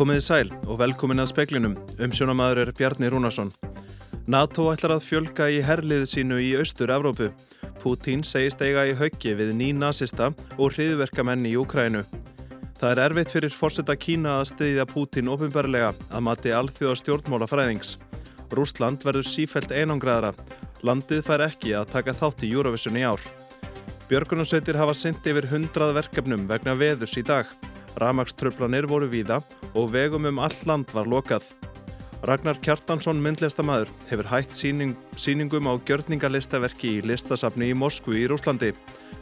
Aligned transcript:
Komiði 0.00 0.22
sæl 0.24 0.48
og 0.64 0.78
velkomin 0.80 1.20
að 1.20 1.26
speklinum. 1.28 1.74
Umsjónamaður 2.00 2.62
er 2.62 2.70
Bjarni 2.72 3.10
Rúnarsson. 3.12 3.50
NATO 4.32 4.70
ætlar 4.72 4.94
að 4.94 5.02
fjölga 5.04 5.50
í 5.52 5.58
herlið 5.60 6.06
sínu 6.08 6.38
í 6.40 6.54
Austur-Evrópu. 6.56 7.28
Putin 7.82 8.24
segist 8.24 8.64
eiga 8.64 8.86
í 8.88 8.94
höggi 8.96 9.34
við 9.36 9.52
ný 9.58 9.68
nazista 9.76 10.30
og 10.56 10.72
hriðverkamenn 10.72 11.44
í 11.50 11.52
Ukrænu. 11.60 12.06
Það 12.80 12.94
er 12.94 13.02
erfitt 13.04 13.36
fyrir 13.36 13.52
fórsetta 13.52 13.98
Kína 14.00 14.38
að 14.38 14.46
stiðja 14.54 14.88
Putin 14.88 15.28
ofinbarlega 15.36 15.92
að 16.08 16.26
mati 16.30 16.56
alþjóða 16.56 16.96
stjórnmála 17.02 17.52
fræðings. 17.52 17.98
Rúsland 18.56 19.04
verður 19.04 19.28
sífælt 19.28 19.68
einangraðara. 19.68 20.32
Landið 20.80 21.26
fær 21.28 21.44
ekki 21.50 21.76
að 21.76 21.92
taka 21.92 22.16
þátt 22.16 22.48
í 22.48 22.54
Eurovision 22.54 22.96
í 22.96 23.04
ár. 23.04 23.20
Björgunarsveitir 24.08 24.80
hafa 24.80 24.96
synd 24.96 25.28
yfir 25.28 25.52
hundrað 25.52 25.98
verkefnum 26.00 26.48
vegna 26.48 26.72
veðurs 26.72 27.20
í 27.20 27.28
dag. 27.34 27.52
Ramagströflanir 28.00 28.88
voru 28.88 29.12
víða 29.12 29.42
og 29.74 29.92
vegum 29.94 30.26
um 30.30 30.40
all 30.42 30.56
land 30.66 30.92
var 30.94 31.08
lokað. 31.10 31.46
Ragnar 32.26 32.58
Kjartansson, 32.60 33.16
myndlistamæður, 33.24 33.88
hefur 34.10 34.28
hætt 34.28 34.52
síning, 34.52 34.92
síningum 35.16 35.70
á 35.70 35.80
gjörningalistaverki 35.88 36.98
í 36.98 37.06
listasafni 37.08 37.70
í 37.72 37.76
Moskvu 37.76 38.18
í 38.18 38.26
Rúslandi. 38.28 38.74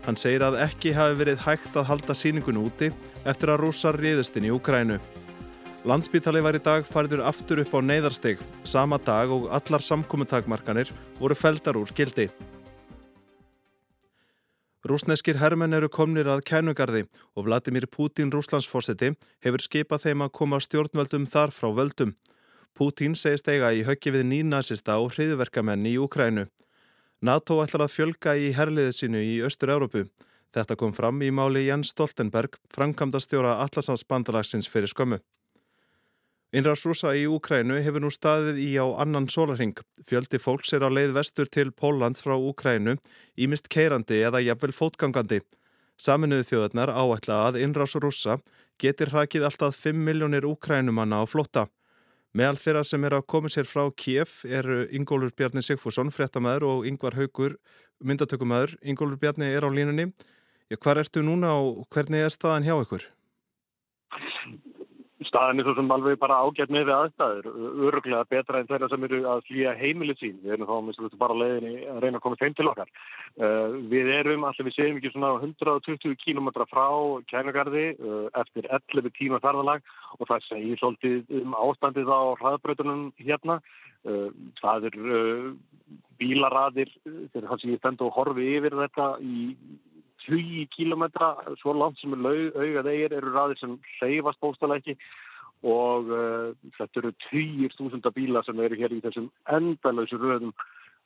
Hann 0.03 0.19
segir 0.19 0.43
að 0.43 0.59
ekki 0.65 0.97
hafi 0.97 1.15
verið 1.21 1.45
hægt 1.45 1.79
að 1.79 1.87
halda 1.93 2.17
síningun 2.19 2.59
úti 2.59 2.91
eftir 3.23 3.55
að 3.55 3.63
rúsar 3.63 3.99
riðustinn 4.03 4.49
í 4.49 4.53
Ukrænu. 4.57 4.99
Landsbítali 5.87 6.43
var 6.43 6.59
í 6.59 6.65
dag 6.65 6.83
fariður 6.91 7.23
aftur 7.31 7.63
upp 7.63 7.79
á 7.79 7.81
neyðarsteg, 7.87 8.43
sama 8.67 8.99
dag 8.99 9.31
og 9.31 9.47
allar 9.55 9.85
samkominntakmarkanir 9.85 10.91
voru 11.21 11.39
feldar 11.39 11.79
úr 11.79 11.95
gildi. 11.95 12.27
Rúsneskir 14.89 15.37
hermenn 15.37 15.77
eru 15.77 15.89
komnir 15.93 16.29
að 16.33 16.47
kænugarði 16.49 17.03
og 17.37 17.45
Vladimir 17.45 17.85
Putin 17.93 18.31
rúslandsfórseti 18.33 19.11
hefur 19.45 19.61
skipað 19.61 20.07
þeim 20.07 20.25
að 20.25 20.33
koma 20.39 20.61
stjórnvöldum 20.65 21.27
þar 21.29 21.53
frá 21.53 21.69
völdum. 21.77 22.15
Putin 22.73 23.17
segist 23.19 23.51
eiga 23.53 23.75
í 23.77 23.83
höggi 23.85 24.15
við 24.15 24.25
nýnasista 24.31 24.97
og 25.03 25.13
hriðverkamenn 25.13 25.85
í 25.91 25.99
Ukrænu. 26.01 26.47
NATO 27.21 27.59
ætlar 27.65 27.85
að 27.85 27.95
fjölga 27.99 28.37
í 28.39 28.55
herliðið 28.57 28.97
sínu 28.97 29.25
í 29.27 29.35
Östur-Európu. 29.45 30.07
Þetta 30.57 30.79
kom 30.81 30.95
fram 30.97 31.21
í 31.21 31.29
máli 31.35 31.67
Jens 31.67 31.93
Stoltenberg, 31.93 32.57
framkvæmda 32.73 33.21
stjóra 33.21 33.59
Atlasafsbandalagsins 33.67 34.71
fyrir 34.73 34.89
skömmu. 34.89 35.21
Innræðs 36.49 36.87
rúsa 36.89 37.11
í 37.13 37.27
Úkrænu 37.29 37.77
hefur 37.85 38.01
nú 38.01 38.09
staðið 38.09 38.57
í 38.65 38.71
á 38.81 38.89
annan 39.03 39.27
sólarhing. 39.29 39.75
Fjöldi 40.09 40.39
fólks 40.41 40.73
er 40.73 40.81
á 40.81 40.89
leið 40.89 41.11
vestur 41.19 41.51
til 41.53 41.69
Póllands 41.77 42.25
frá 42.25 42.39
Úkrænu, 42.41 42.95
ímist 43.37 43.69
keirandi 43.69 44.23
eða 44.25 44.41
jafnvel 44.41 44.73
fótgangandi. 44.73 45.43
Saminuðu 46.01 46.47
þjóðarnar 46.49 46.95
áætla 46.97 47.37
að 47.51 47.59
innræðs 47.67 47.99
rúsa 48.01 48.39
getur 48.81 49.13
hrakið 49.13 49.45
alltaf 49.45 49.77
5 49.77 50.01
miljónir 50.09 50.49
Úkrænumanna 50.49 51.21
á 51.21 51.29
flotta. 51.29 51.67
Meðal 52.33 52.57
þeirra 52.63 52.87
sem 52.87 53.05
er 53.05 53.19
að 53.19 53.29
koma 53.29 53.53
sér 53.53 53.69
frá 53.69 53.85
Kiev 53.93 54.41
eru 54.49 54.87
Ingólfur 54.89 55.37
Bjarni 55.37 55.61
Sigfússon, 55.61 56.09
fréttamaður 56.09 56.65
og 56.71 56.89
Yngvar 56.89 57.19
Haugur, 57.21 57.59
myndatökumæður. 58.01 58.79
Ingólfur 58.81 59.21
Bjarni 59.21 59.53
er 59.53 59.69
á 59.69 59.71
línunni. 59.73 60.15
Já, 60.73 60.81
hvar 60.81 61.05
ertu 61.05 61.21
núna 61.21 61.53
og 61.61 61.85
hvernig 61.93 62.25
er 62.25 62.33
staðan 62.33 62.65
hjá 62.65 62.79
ykkur? 62.81 63.05
Staðan 65.29 65.61
er 65.61 65.67
svo 65.67 65.75
sem 65.77 65.93
alveg 65.93 66.19
bara 66.21 66.39
ágætt 66.45 66.73
með 66.73 66.89
við 66.89 66.95
aðstæður, 66.95 67.49
öruglega 67.89 68.27
betra 68.31 68.61
en 68.61 68.69
þeirra 68.69 68.89
sem 68.93 69.07
eru 69.09 69.21
að 69.33 69.43
flýja 69.49 69.75
heimilið 69.79 70.21
sín. 70.21 70.37
Við 70.43 70.55
erum 70.57 70.69
þá 70.69 70.75
minnst 70.87 71.19
bara 71.21 71.37
leiðinni 71.39 71.73
að 71.93 72.01
reyna 72.05 72.21
að 72.21 72.25
koma 72.27 72.41
þeim 72.41 72.57
til 72.59 72.69
okkar. 72.73 72.93
Uh, 73.39 73.77
við 73.93 74.13
erum, 74.17 74.47
allir 74.49 74.69
við 74.69 74.77
segjum 74.77 75.01
ekki 75.01 75.13
svona 75.15 75.33
120 75.39 76.17
km 76.25 76.51
frá 76.71 76.87
kænugarði 77.33 77.87
uh, 77.97 78.29
eftir 78.43 78.71
11 78.81 79.13
tíma 79.19 79.43
ferðalag 79.45 79.85
og 80.19 80.31
það 80.31 80.47
segir 80.49 80.81
svolítið 80.83 81.37
um 81.43 81.59
ástandið 81.65 82.13
á 82.13 82.21
hraðbröðunum 82.43 83.11
hérna. 83.21 83.61
Uh, 84.07 84.31
það 84.63 84.91
er 84.93 84.97
bílaraðir, 86.19 86.91
þegar 87.05 87.53
það 87.53 87.61
sem 87.63 87.75
ég 87.75 87.83
stend 87.83 88.03
og 88.05 88.15
horfi 88.17 88.51
yfir 88.59 88.77
þetta 88.79 89.13
í 89.23 89.53
20 90.29 90.69
kílometra 90.75 91.33
svo 91.63 91.75
langt 91.77 91.99
sem 92.01 92.13
er 92.15 92.53
augað 92.57 92.91
eigir 92.93 93.17
eru 93.17 93.33
raðir 93.33 93.61
sem 93.61 93.79
hleyfast 93.99 94.41
bóstala 94.43 94.79
ekki 94.81 94.97
og 95.67 96.11
uh, 96.13 96.51
þetta 96.79 97.03
eru 97.03 97.15
20.000 97.29 98.13
bíla 98.15 98.45
sem 98.47 98.61
eru 98.63 98.79
hér 98.79 98.95
í 98.95 99.01
þessum 99.03 99.31
endalösu 99.51 100.21
röðum 100.21 100.53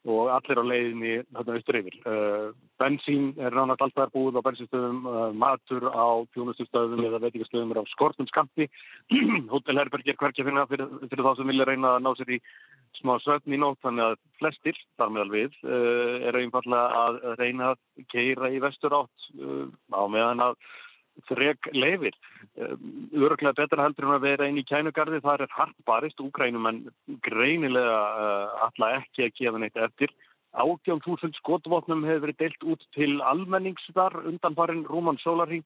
og 0.02 0.32
allir 0.34 0.58
á 0.58 0.64
leiðinni 0.66 1.12
þarna 1.30 1.54
austur 1.56 1.78
yfir. 1.78 1.96
Uh, 2.02 2.48
bensín 2.82 3.28
er 3.38 3.54
ránast 3.54 3.84
alltaf 3.84 4.10
búið 4.10 4.40
á 4.42 4.46
bensinstöðum, 4.48 5.00
uh, 5.06 5.30
matur 5.30 5.86
á 5.86 6.26
tjónustustöðum 6.34 7.04
eða 7.06 7.22
veitingastöðum 7.22 7.70
er 7.70 7.82
á 7.86 7.92
skortum 7.92 8.26
skampi. 8.26 8.66
Hotelherberg 9.54 10.10
er 10.10 10.18
hverkið 10.18 10.50
finna 10.50 10.66
fyrir, 10.70 10.90
fyrir 11.06 11.26
þá 11.28 11.32
sem 11.38 11.52
vilja 11.54 11.69
reyna 11.70 11.94
að 11.94 12.04
ná 12.04 12.10
sér 12.19 12.34
í 12.34 12.40
smá 12.98 13.14
sögn 13.22 13.54
í 13.54 13.62
nótt, 13.62 13.78
þannig 13.86 14.10
að 14.10 14.20
flestir, 14.42 14.78
þar 14.98 15.14
meðal 15.14 15.32
við, 15.32 15.54
er 16.28 16.36
einfallega 16.38 17.02
að 17.06 17.20
reyna 17.40 17.70
að 17.72 18.06
keira 18.12 18.50
í 18.52 18.60
vestur 18.62 18.94
átt 18.94 19.30
á 19.96 20.02
meðan 20.12 20.44
að 20.44 20.58
þreg 21.30 21.70
leifir. 21.74 22.14
Öruglega 22.52 23.54
betra 23.56 23.86
heldur 23.86 24.04
en 24.08 24.16
að 24.18 24.26
vera 24.26 24.48
inn 24.50 24.58
í 24.60 24.66
kænugarði, 24.68 25.22
þar 25.24 25.46
er 25.46 25.54
hart 25.56 25.78
barist, 25.88 26.20
úkrænum 26.20 26.68
en 26.68 26.82
greinilega 27.24 27.94
uh, 27.96 28.66
alla 28.66 28.90
ekki 28.98 29.24
að 29.24 29.34
gefa 29.38 29.62
neitt 29.62 29.80
eftir. 29.80 30.12
Átján 30.52 31.00
þúsund 31.00 31.32
skotvotnum 31.38 32.04
hefur 32.04 32.26
verið 32.26 32.40
deilt 32.42 32.66
út 32.74 32.82
til 32.92 33.14
almenningsðar 33.24 34.18
undan 34.28 34.56
farin 34.58 34.84
Rúman 34.84 35.16
Sólarhing 35.24 35.64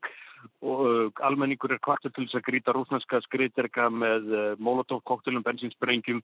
og 0.63 0.85
uh, 0.87 1.25
almenningur 1.27 1.75
er 1.75 1.83
kvartur 1.83 2.15
til 2.15 2.29
þess 2.29 2.39
að 2.39 2.47
grýta 2.53 2.77
rúsnarska 2.77 3.19
skriterka 3.25 3.89
með 3.91 4.31
uh, 4.31 4.45
molotov 4.63 5.03
koktelum, 5.11 5.43
bensinsprengjum 5.43 6.23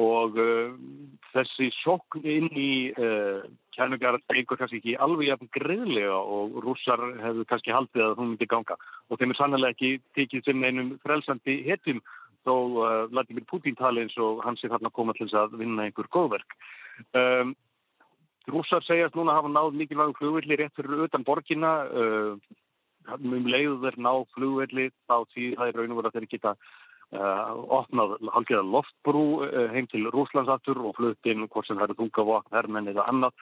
og 0.00 0.36
uh, 0.40 0.74
þessi 1.32 1.70
sokn 1.80 2.24
inn 2.28 2.48
í 2.52 2.72
uh, 2.92 3.44
kærnugarð 3.76 4.24
einhver 4.32 4.60
kannski 4.60 4.80
ekki 4.80 4.96
alveg 5.06 5.30
jafn 5.30 5.50
greiðlega 5.56 6.16
og 6.36 6.58
rússar 6.64 7.02
hefur 7.22 7.48
kannski 7.50 7.74
haldið 7.74 8.04
að 8.06 8.16
hún 8.20 8.32
myndi 8.32 8.48
ganga 8.50 8.78
og 9.08 9.20
þeim 9.20 9.34
er 9.34 9.40
sannlega 9.40 9.76
ekki 9.76 9.92
tekið 10.18 10.48
sem 10.48 10.64
einum 10.64 10.94
frelsandi 11.04 11.58
hetum 11.68 12.02
þó 12.46 12.54
uh, 12.54 13.04
Vladimir 13.12 13.46
Putin 13.50 13.78
tali 13.78 14.04
eins 14.04 14.16
og 14.22 14.44
hans 14.46 14.62
er 14.64 14.72
þarna 14.74 14.92
komað 14.94 15.20
til 15.20 15.28
þess 15.30 15.40
að 15.42 15.58
vinna 15.60 15.88
einhver 15.88 16.08
góðverk. 16.14 16.54
Um, 17.16 17.56
rússar 18.46 18.84
segjast 18.86 19.16
núna 19.18 19.34
hafa 19.34 19.50
náð 19.50 19.74
mikilvægum 19.74 20.16
flugvillir 20.20 20.62
rétt 20.62 20.76
fyrir 20.78 21.08
utan 21.08 21.26
borgina 21.26 21.72
um 21.90 23.46
leiðu 23.46 23.78
þeir 23.82 23.98
ná 24.02 24.12
flugvilli 24.34 24.88
þá 25.06 25.16
því 25.32 25.46
það 25.58 25.68
er 25.68 25.78
raun 25.78 25.94
og 25.94 25.98
verið 26.00 26.10
að 26.10 26.16
þeir 26.16 26.28
geta 26.32 26.52
opnað 27.14 28.16
halgiða 28.34 28.64
loftbrú 28.66 29.24
uh, 29.46 29.68
heim 29.70 29.86
til 29.92 30.08
Rúslandsaftur 30.10 30.80
og 30.82 30.96
fluttinn 30.98 31.46
hvort 31.46 31.68
sem 31.68 31.78
það 31.78 31.90
eru 31.90 31.98
þungavokn, 32.00 32.54
herrmenn 32.56 32.90
eða 32.90 33.06
annað 33.06 33.36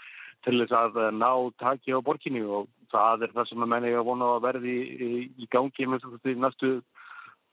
til 0.44 0.58
þess 0.60 0.76
að 0.76 0.98
uh, 1.00 1.08
ná 1.16 1.30
taki 1.62 1.96
á 1.96 2.04
borginni 2.04 2.42
og 2.44 2.68
það 2.92 3.24
er 3.24 3.32
það 3.32 3.48
sem 3.48 3.64
að 3.64 3.72
menna 3.72 3.88
ég 3.88 4.02
að 4.02 4.08
vona 4.10 4.28
að 4.34 4.44
verði 4.44 4.76
í, 4.76 5.10
í 5.40 5.48
gangi 5.50 5.88
með 5.88 6.04
því 6.20 6.36
næstu 6.44 6.72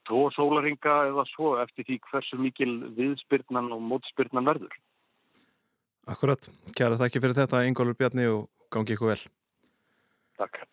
tvo 0.08 0.26
sólaringa 0.34 0.96
eða 1.08 1.24
svo 1.30 1.54
eftir 1.62 1.86
því 1.88 1.98
hversu 2.10 2.40
mikil 2.40 2.72
viðspyrnan 2.98 3.72
og 3.72 3.80
mótspyrnan 3.86 4.48
verður. 4.50 4.74
Akkurat, 6.10 6.50
kæra 6.76 6.98
þakki 6.98 7.22
fyrir 7.22 7.38
þetta 7.38 7.64
Ingólfur 7.68 7.96
Bjarni 7.98 8.26
og 8.28 8.48
gangi 8.74 8.96
ykkur 8.96 9.14
vel. 9.14 9.20
Takk. 10.40 10.64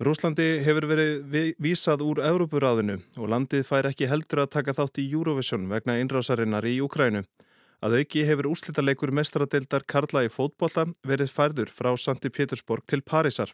Rúslandi 0.00 0.62
hefur 0.64 0.86
verið 0.88 1.50
vísað 1.60 2.00
úr 2.00 2.22
Európuráðinu 2.24 2.94
og 3.20 3.26
landið 3.28 3.66
fær 3.68 3.84
ekki 3.90 4.06
heldur 4.08 4.40
að 4.46 4.54
taka 4.54 4.72
þátt 4.78 5.00
í 5.02 5.04
Eurovision 5.12 5.66
vegna 5.68 5.98
innrásarinnar 6.00 6.64
í 6.64 6.78
Ukrænu. 6.80 7.20
Að 7.84 7.98
auki 7.98 8.22
hefur 8.24 8.48
úslítaleikur 8.48 9.12
mestradeildar 9.12 9.84
Karla 9.84 10.22
í 10.24 10.30
fótbolla 10.32 10.86
verið 11.04 11.34
færður 11.34 11.74
frá 11.76 11.90
Santi 12.00 12.32
Pétursborg 12.32 12.88
til 12.88 13.02
Parísar. 13.04 13.52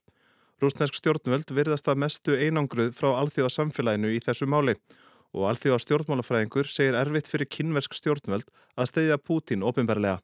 Rúsnesk 0.63 0.95
stjórnvöld 1.01 1.51
verðast 1.51 1.91
að 1.91 2.01
mestu 2.05 2.39
einangruð 2.39 2.95
frá 2.95 3.11
alþjóða 3.25 3.51
samfélaginu 3.57 4.15
í 4.15 4.23
þessu 4.23 4.47
máli 4.47 4.79
og 5.35 5.51
alþjóða 5.51 5.83
stjórnmálafræðingur 5.83 6.71
segir 6.71 6.95
erfitt 7.03 7.27
fyrir 7.27 7.51
kynversk 7.51 7.99
stjórnvöld 7.99 8.55
að 8.79 8.93
steyðja 8.95 9.19
Pútín 9.19 9.67
ofinbarlega. 9.67 10.23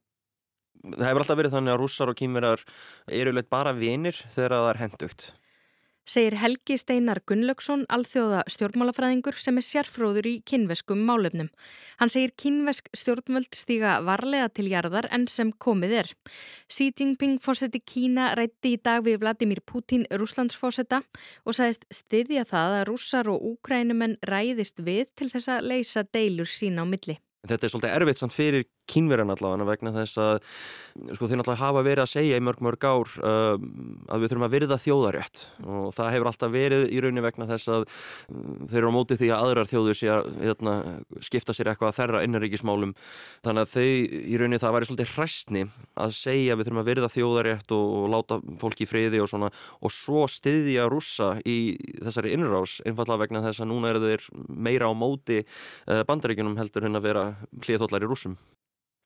Það 0.87 1.09
hefur 1.11 1.27
alltaf 1.27 1.43
verið 1.43 1.59
þannig 1.59 1.75
að 1.75 1.83
rússar 1.83 2.15
og 2.15 2.23
kynverjar 2.23 2.67
eru 3.11 3.35
leitt 3.35 3.51
bara 3.51 3.75
vinir 3.75 4.15
þegar 4.31 4.61
það 4.61 4.71
er 4.71 4.85
hendugt 4.87 5.33
segir 6.09 6.37
Helgi 6.41 6.77
Steinar 6.81 7.21
Gunnlaugsson, 7.27 7.85
alþjóða 7.93 8.43
stjórnmálafræðingur 8.51 9.37
sem 9.39 9.59
er 9.61 9.67
sérfróður 9.67 10.29
í 10.29 10.35
kynveskum 10.49 11.03
málefnum. 11.07 11.51
Hann 12.01 12.13
segir 12.13 12.35
kynvesk 12.39 12.91
stjórnvöld 12.97 13.51
stíga 13.57 13.99
varlega 14.07 14.51
til 14.53 14.69
jarðar 14.73 15.09
enn 15.15 15.29
sem 15.31 15.53
komið 15.53 15.97
er. 16.03 16.13
Xi 16.71 16.91
Jinping 16.91 17.39
fórseti 17.43 17.83
Kína 17.85 18.33
rætti 18.39 18.77
í 18.77 18.81
dag 18.83 19.05
við 19.07 19.21
Vladimir 19.23 19.63
Putin 19.67 20.07
Rúslandsfórseta 20.11 21.03
og 21.47 21.59
sagðist 21.59 21.87
styðja 21.93 22.47
það 22.49 22.79
að 22.81 22.87
rússar 22.91 23.31
og 23.33 23.43
úkrænumenn 23.55 24.19
ræðist 24.29 24.83
við 24.83 25.13
til 25.17 25.31
þess 25.33 25.53
að 25.53 25.69
leysa 25.73 26.07
deilur 26.09 26.51
sína 26.51 26.83
á 26.83 26.87
milli. 26.87 27.19
Þetta 27.43 27.67
er 27.67 27.73
svolítið 27.73 27.97
erfitt 27.97 28.21
samt 28.21 28.35
fyrir 28.35 28.67
kínverjan 28.91 29.31
allavega 29.33 29.67
vegna 29.67 29.93
þess 29.95 30.19
að 30.21 30.39
sko, 31.17 31.29
þeir 31.29 31.39
náttúrulega 31.41 31.61
hafa 31.61 31.83
verið 31.87 32.03
að 32.05 32.11
segja 32.13 32.39
í 32.39 32.45
mörg 32.45 32.63
mörg 32.65 32.87
ár 32.87 33.13
um, 33.23 33.67
að 34.13 34.23
við 34.23 34.33
þurfum 34.33 34.47
að 34.47 34.55
virða 34.57 34.79
þjóðarétt. 34.83 35.43
Og 35.65 35.93
það 35.97 36.13
hefur 36.17 36.31
alltaf 36.31 36.53
verið 36.53 36.87
í 36.89 37.03
rauninni 37.03 37.25
vegna 37.25 37.49
þess 37.51 37.73
að 37.73 37.87
um, 38.33 38.67
þeir 38.71 38.81
eru 38.83 38.93
á 38.93 38.97
móti 38.97 39.19
því 39.21 39.31
að 39.33 39.47
aðrar 39.47 39.71
þjóður 39.71 39.99
sé 39.99 40.11
að 40.13 40.31
hérna, 40.43 40.75
skipta 41.25 41.57
sér 41.57 41.73
eitthvað 41.73 41.93
að 41.93 41.99
þerra 42.01 42.23
innaríkismálum 42.27 42.95
þannig 43.47 43.63
að 43.67 43.73
þau 43.77 43.89
í 44.23 44.41
rauninni 44.41 44.63
það 44.63 44.77
væri 44.77 44.91
svolítið 44.91 45.13
hræstni 45.17 45.65
að 46.03 46.17
segja 46.19 46.57
við 46.59 46.69
þurfum 46.69 46.83
að 46.83 46.91
virða 46.91 47.13
þjóðarétt 47.17 47.77
og, 47.77 47.87
og 48.03 48.09
láta 48.13 48.41
fólki 48.63 48.87
í 48.87 48.91
friði 48.91 49.23
og 49.23 49.31
svona. 49.33 49.53
Og 49.83 49.95
svo 49.95 50.27
stiðja 50.31 50.89
rússa 50.91 51.35
í 51.49 51.59
þessari 52.03 52.35
innrás 52.37 52.81
einfallega 52.87 53.25
vegna 53.25 53.45
þess 53.47 53.63
að 53.63 53.73
núna 53.73 53.93
eru 53.93 54.05
þeir 54.05 54.29
meira 54.49 54.91
á 54.91 54.93
móti 54.97 55.43
uh, 55.43 56.03
bandaríkunum 56.09 56.59
heldur 56.59 56.91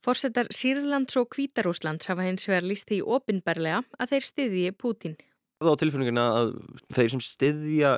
Forsetar 0.07 0.47
Sýrlands 0.55 1.17
og 1.19 1.33
Kvítarúslands 1.35 2.07
hafa 2.07 2.23
hins 2.29 2.47
vegar 2.47 2.63
líst 2.63 2.87
því 2.87 3.01
ofinbarlega 3.17 3.81
að 3.99 4.13
þeir 4.13 4.27
styðji 4.29 4.71
Pútín. 4.79 5.17
Það 5.59 5.73
á 5.75 5.81
tilfinningina 5.81 6.27
að 6.37 6.53
þeir 6.95 7.13
sem 7.17 7.23
styðja 7.27 7.91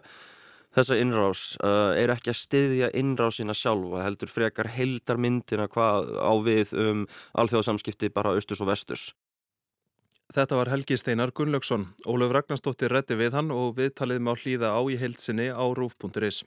þessa 0.78 0.96
innrás 1.02 1.42
uh, 1.60 1.92
er 2.00 2.14
ekki 2.14 2.32
að 2.32 2.40
styðja 2.40 2.90
innrásina 2.96 3.52
sjálfa, 3.52 4.06
heldur 4.06 4.32
frekar 4.32 4.72
heldarmyndina 4.72 5.68
hvað 5.68 6.14
á 6.16 6.32
við 6.48 6.74
um 6.80 7.06
alþjóðsamskipti 7.36 8.12
bara 8.16 8.32
austus 8.38 8.64
og 8.64 8.72
vestus. 8.72 9.10
Þetta 10.32 10.56
var 10.56 10.72
Helgi 10.72 10.96
Steinar 11.00 11.32
Gunnlaugsson. 11.36 11.90
Ólaf 12.08 12.32
Ragnarstóttir 12.32 12.92
reddi 12.92 13.16
við 13.20 13.36
hann 13.36 13.52
og 13.52 13.76
viðtalið 13.76 14.24
má 14.24 14.32
hlýða 14.36 14.72
á 14.76 14.80
í 14.88 14.96
heilsinni 15.00 15.52
á 15.52 15.64
rúf.is. 15.76 16.44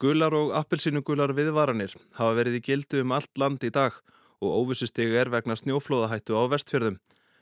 Gular 0.00 0.32
og 0.36 0.54
appelsínugular 0.56 1.36
viðvaranir 1.36 1.96
hafa 2.16 2.36
verið 2.38 2.62
í 2.62 2.68
gildu 2.68 3.02
um 3.04 3.16
allt 3.16 3.40
land 3.40 3.64
í 3.64 3.72
dag 3.72 3.92
og 3.92 4.17
óvissustegu 4.46 5.16
er 5.18 5.30
vegna 5.32 5.56
snjóflóðahættu 5.58 6.38
á 6.38 6.46
vestfjörðum. 6.52 6.98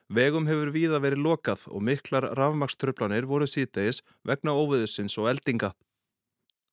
Vegum 0.08 0.46
hefur 0.46 0.70
víða 0.70 1.00
verið 1.02 1.24
lokað 1.26 1.66
og 1.68 1.82
miklar 1.82 2.30
rafmakströflanir 2.38 3.26
voru 3.26 3.48
síðdegis 3.50 4.04
vegna 4.24 4.54
óviðusins 4.54 5.18
og 5.18 5.28
eldinga. 5.32 5.72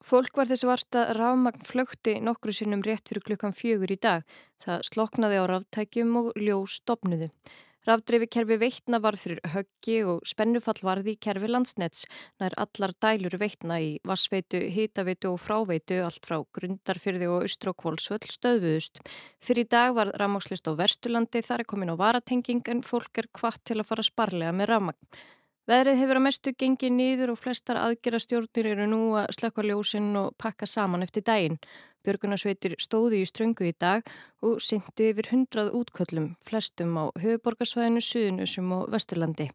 Fólk 0.04 0.36
var 0.36 0.46
þess 0.50 0.66
varta 0.68 1.02
rafmagn 1.16 1.64
flögti 1.64 2.18
nokkru 2.20 2.52
sinnum 2.52 2.82
rétt 2.84 3.08
fyrir 3.08 3.24
klukkan 3.24 3.56
fjögur 3.56 3.92
í 3.94 3.96
dag. 3.96 4.24
Það 4.60 4.82
sloknaði 4.90 5.38
á 5.40 5.44
ráftækjum 5.48 6.16
og 6.20 6.32
ljós 6.36 6.76
stopnuðu. 6.82 7.30
Rafdreifikerfi 7.84 8.56
veitna 8.56 8.96
var 9.04 9.18
fyrir 9.20 9.42
höggi 9.52 9.98
og 10.08 10.22
spennufall 10.24 10.80
varði 10.86 11.12
í 11.12 11.18
kerfi 11.20 11.50
landsnets 11.50 12.06
nær 12.40 12.56
allar 12.62 12.94
dælur 13.04 13.36
veitna 13.36 13.76
í 13.84 13.90
vassveitu, 14.08 14.62
hýtaveitu 14.72 15.34
og 15.34 15.42
fráveitu 15.42 15.98
allt 16.00 16.24
frá 16.24 16.38
grundarfyrði 16.56 17.28
og 17.28 17.44
kvólsvöll 17.82 18.24
stöðuðust. 18.32 19.04
Fyrir 19.44 19.68
dag 19.68 19.92
var 19.98 20.14
rafmagslist 20.16 20.64
á 20.64 20.72
Verstulandi 20.80 21.44
þar 21.44 21.66
er 21.66 21.68
komin 21.68 21.92
á 21.92 21.96
varatenging 22.00 22.64
en 22.72 22.80
fólk 22.80 23.20
er 23.20 23.28
hvart 23.36 23.60
til 23.68 23.80
að 23.82 23.88
fara 23.92 24.06
sparlega 24.08 24.56
með 24.56 24.72
rafmagn. 24.72 25.00
Veðrið 25.64 25.96
hefur 25.96 26.18
að 26.18 26.24
mestu 26.26 26.52
gengið 26.60 26.90
nýður 26.92 27.30
og 27.32 27.38
flestar 27.40 27.78
aðgerastjórnir 27.80 28.66
eru 28.74 28.84
nú 28.84 28.98
að 29.16 29.30
slökka 29.32 29.62
ljósinn 29.64 30.10
og 30.20 30.34
pakka 30.36 30.68
saman 30.68 31.06
eftir 31.06 31.24
daginn. 31.24 31.56
Björgunarsveitir 32.04 32.74
stóði 32.84 33.22
í 33.24 33.28
ströngu 33.30 33.70
í 33.70 33.72
dag 33.80 34.04
og 34.44 34.60
syndu 34.60 35.06
yfir 35.08 35.30
hundrað 35.32 35.72
útköllum, 35.78 36.34
flestum 36.44 36.92
á 37.00 37.04
höfuborgarsvæðinu, 37.16 38.04
Suðunusum 38.04 38.76
og 38.76 38.92
Vesturlandi. 38.92 39.48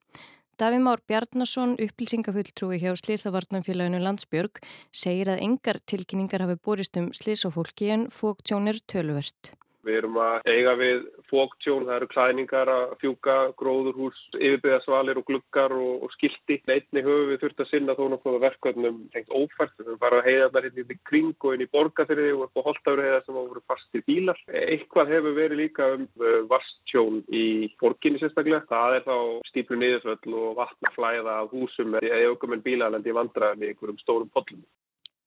Daví 0.57 0.81
Már 0.81 1.05
Bjarnason, 1.05 1.77
upplýsingafulltrúi 1.77 2.81
hjá 2.81 2.97
Slisavarnanfélaginu 2.97 4.01
Landsbjörg, 4.01 4.65
segir 4.89 5.29
að 5.29 5.45
engar 5.45 5.77
tilkynningar 5.85 6.47
hafi 6.47 6.57
borist 6.57 6.97
um 6.97 7.13
slisafólki 7.13 7.93
en 7.93 8.09
fóktjónir 8.09 8.81
töluvert. 8.89 9.58
Við 9.87 9.97
erum 10.01 10.17
að 10.19 10.47
eiga 10.51 10.73
við 10.79 11.03
fóktjón, 11.29 11.85
það 11.87 11.95
eru 11.95 12.07
klæningar 12.11 12.71
að 12.73 12.95
fjúka, 12.99 13.35
gróðurhús, 13.59 14.17
yfirbyggðasvalir 14.35 15.21
og 15.21 15.27
gluggar 15.29 15.75
og, 15.75 16.03
og 16.03 16.13
skildi. 16.17 16.59
Neitni 16.67 17.03
höfum 17.05 17.29
við 17.31 17.39
þurft 17.43 17.63
að 17.63 17.69
sinna 17.71 17.95
þó 17.95 18.03
nokkuð 18.13 18.39
verkvöldnum 18.43 18.97
tengt 19.13 19.31
ófært. 19.31 19.75
Við 19.79 19.87
erum 19.87 20.01
bara 20.01 20.19
að 20.19 20.27
heiða 20.27 20.49
þar 20.55 20.67
hérna 20.67 20.83
í 20.97 20.99
kring 21.09 21.47
og 21.47 21.55
inn 21.55 21.63
í 21.63 21.69
borgarfyrði 21.77 22.33
og 22.35 22.43
upp 22.47 22.59
á 22.59 22.67
holtafriða 22.67 23.21
sem 23.23 23.39
voru 23.39 23.63
fastir 23.71 24.05
bílar. 24.09 24.43
Eitthvað 24.65 25.13
hefur 25.15 25.37
verið 25.39 25.63
líka 25.63 25.89
um 25.95 26.05
uh, 26.19 26.41
vastjón 26.51 27.23
í 27.31 27.45
borginni 27.79 28.19
sérstaklega. 28.19 28.65
Það 28.69 28.97
er 28.99 29.07
þá 29.07 29.17
stíplu 29.53 29.79
niðurföll 29.79 30.37
og 30.43 30.59
vatnaflæða 30.59 31.39
af 31.45 31.55
húsum 31.55 31.95
eða 32.01 32.21
aukumenn 32.33 32.65
bílalandi 32.65 33.15
vandraðan 33.15 33.63
í 33.63 33.71
einhverjum 33.71 34.03
stórum 34.03 34.31
pollum. 34.35 34.63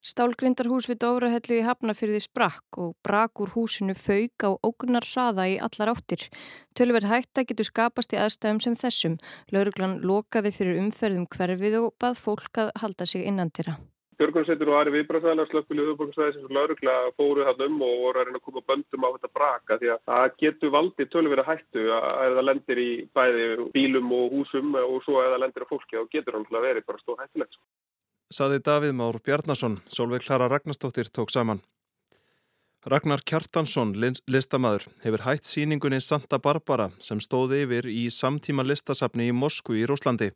Stálgrindarhús 0.03 0.89
við 0.91 0.97
Dórahellu 0.99 1.55
í 1.55 1.63
Hafnafyrði 1.63 2.19
sprakk 2.25 2.75
og 2.83 2.89
brak 3.07 3.39
úr 3.39 3.53
húsinu 3.53 3.93
fauk 3.95 4.43
á 4.43 4.51
ógunnar 4.59 5.05
hraða 5.07 5.45
í 5.47 5.53
allar 5.63 5.93
áttir. 5.93 6.25
Tölverð 6.75 7.07
hætta 7.07 7.45
getur 7.47 7.69
skapast 7.69 8.11
í 8.11 8.19
aðstæðum 8.19 8.59
sem 8.65 8.75
þessum. 8.81 9.15
Lauruglan 9.55 10.01
lokaði 10.03 10.51
fyrir 10.57 10.81
umferðum 10.81 11.23
hverfið 11.31 11.77
og 11.79 11.95
bað 12.03 12.19
fólk 12.19 12.59
að 12.65 12.73
halda 12.83 13.07
sig 13.07 13.23
innan 13.23 13.53
það. 13.55 13.77
Björgunsveitur 14.19 14.73
og 14.73 14.75
aðri 14.81 14.93
viðbræðsæðilega 14.97 15.51
slökkvilið 15.53 15.93
auðvöggsvæði 15.93 16.35
sem 16.35 16.51
laurugla 16.57 16.97
fóru 17.15 17.47
hann 17.47 17.63
um 17.65 17.79
og 17.87 17.95
voru 18.03 18.19
að 18.19 18.27
reyna 18.27 18.41
að 18.41 18.45
koma 18.49 18.65
böndum 18.67 19.07
á 19.07 19.13
þetta 19.15 19.31
braka 19.39 19.79
því 19.79 19.93
að 19.93 20.03
það 20.11 20.27
getur 20.43 20.75
valdi 20.75 21.07
tölverið 21.15 21.49
hættu 21.49 21.87
að 21.95 22.35
það 22.35 22.47
lendir 22.49 22.83
í 22.83 22.91
bæði 23.15 23.47
bílum 23.73 24.13
og 24.19 24.35
húsum 24.35 24.77
og 24.83 24.99
svo 25.07 25.17
að 25.23 25.33
það 25.33 25.43
lendir 25.45 25.65
á 25.65 25.71
fólki 25.71 25.99
og 26.03 26.11
getur 26.13 26.37
hann 26.37 26.47
verið 26.67 26.85
bara 26.91 27.01
stóð 27.01 27.23
hættulegt 27.23 27.57
saði 28.33 28.59
Davíð 28.65 28.95
Már 28.97 29.19
Bjarnason, 29.21 29.77
Solveig 29.85 30.25
Klara 30.25 30.49
Ragnarstóttir 30.49 31.07
tók 31.13 31.29
saman. 31.29 31.61
Ragnar 32.83 33.21
Kjartansson, 33.23 33.93
listamæður, 34.27 34.89
hefur 35.03 35.21
hætt 35.23 35.45
síningunni 35.47 36.01
Santa 36.03 36.39
Barbara 36.41 36.89
sem 36.99 37.21
stóði 37.23 37.61
yfir 37.63 37.85
í 37.87 38.09
samtíma 38.11 38.65
listasafni 38.67 39.29
í 39.29 39.35
Moskvu 39.35 39.77
í 39.79 39.85
Rúslandi. 39.87 40.33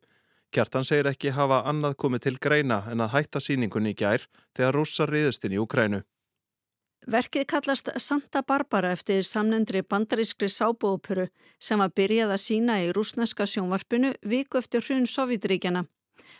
Kjartan 0.56 0.88
segir 0.88 1.10
ekki 1.12 1.34
hafa 1.36 1.66
annað 1.68 1.98
komið 2.00 2.24
til 2.24 2.38
greina 2.40 2.84
en 2.88 3.04
að 3.04 3.18
hætta 3.18 3.42
síningunni 3.44 3.92
í 3.92 3.98
gær 4.00 4.30
þegar 4.56 4.80
rússar 4.80 5.12
riðustinn 5.12 5.58
í 5.58 5.60
Ukrænu. 5.60 6.06
Verkið 7.08 7.46
kallast 7.52 7.92
Santa 8.00 8.46
Barbara 8.48 8.94
eftir 8.96 9.28
samnendri 9.28 9.84
bandarískri 9.84 10.48
sábóopuru 10.48 11.28
sem 11.60 11.84
var 11.84 11.92
byrjað 11.96 12.34
að 12.38 12.44
sína 12.46 12.80
í 12.84 12.90
rúsneska 12.96 13.44
sjónvarpinu 13.48 14.14
viku 14.24 14.60
eftir 14.64 14.88
hrun 14.88 15.08
Sovjetríkjana. 15.08 15.84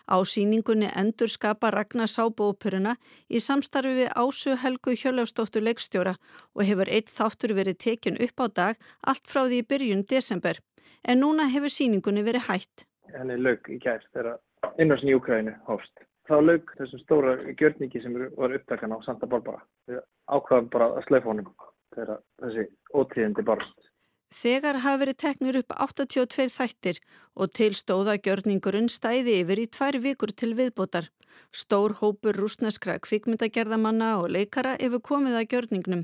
Á 0.08 0.24
síningunni 0.24 0.88
endur 0.96 1.28
skapa 1.28 1.68
Ragnar 1.72 2.08
Sábóperuna 2.08 2.94
í 3.28 3.42
samstarfi 3.44 3.92
við 3.98 4.14
Ásu 4.16 4.56
Helgu 4.62 4.96
Hjörlefsdóttur 4.96 5.66
leikstjóra 5.68 6.14
og 6.56 6.64
hefur 6.64 6.88
eitt 6.88 7.12
þáttur 7.12 7.54
verið 7.58 7.82
tekin 7.86 8.20
upp 8.24 8.40
á 8.40 8.48
dag 8.60 8.80
allt 9.04 9.28
frá 9.28 9.44
því 9.44 9.60
í 9.60 9.68
byrjun 9.68 10.06
desember. 10.08 10.62
En 11.04 11.20
núna 11.20 11.50
hefur 11.52 11.74
síningunni 11.74 12.24
verið 12.24 12.48
hætt. 12.48 12.88
Henni 13.12 13.36
lög 13.36 13.68
í 13.68 13.80
gæst 13.84 14.08
þegar 14.16 14.40
innvarsin 14.80 15.12
í 15.12 15.18
Ukrænu 15.20 15.56
hófst. 15.68 16.08
Þá 16.28 16.36
lög 16.44 16.72
þessum 16.80 17.04
stóra 17.04 17.36
gjörningi 17.60 18.02
sem 18.04 18.16
var 18.16 18.56
uppdagan 18.56 18.96
á 18.96 19.04
Santa 19.04 19.28
Barbara. 19.28 19.60
Við 19.92 20.00
ákvaðum 20.32 20.72
bara 20.72 20.90
að 20.96 21.06
slöfa 21.08 21.32
honum 21.34 21.52
þegar 21.96 22.24
þessi 22.44 22.68
ótíðindi 22.96 23.44
barst. 23.48 23.92
Þegar 24.34 24.82
hafa 24.84 25.00
verið 25.04 25.18
teknir 25.24 25.58
upp 25.62 25.72
82 25.72 26.50
þættir 26.52 27.00
og 27.36 27.54
til 27.56 27.72
stóðagjörningurinn 27.80 28.90
stæði 28.92 29.40
yfir 29.44 29.62
í 29.64 29.68
tvær 29.72 29.98
vikur 30.04 30.34
til 30.36 30.52
viðbótar. 30.58 31.08
Stór 31.56 31.96
hópur 32.02 32.36
rúsneskra 32.36 32.98
kvikmyndagerðamanna 33.00 34.18
og 34.22 34.32
leikara 34.36 34.76
hefur 34.82 35.04
komið 35.12 35.40
að 35.40 35.50
gjörningnum. 35.54 36.04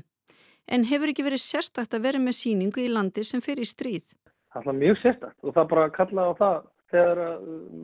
En 0.64 0.86
hefur 0.88 1.12
ekki 1.12 1.26
verið 1.26 1.42
sérstakt 1.44 1.92
að 1.92 2.06
vera 2.08 2.22
með 2.22 2.38
síningu 2.40 2.80
í 2.80 2.88
landi 2.88 3.24
sem 3.28 3.44
fyrir 3.44 3.68
stríð? 3.68 4.06
Það 4.54 4.70
er 4.72 4.78
mjög 4.80 5.00
sérstakt 5.02 5.44
og 5.44 5.54
það 5.58 5.68
bara 5.74 5.92
kallaði 5.92 6.32
á 6.32 6.40
það 6.40 6.58
þegar 6.94 7.22
uh, 7.26 7.38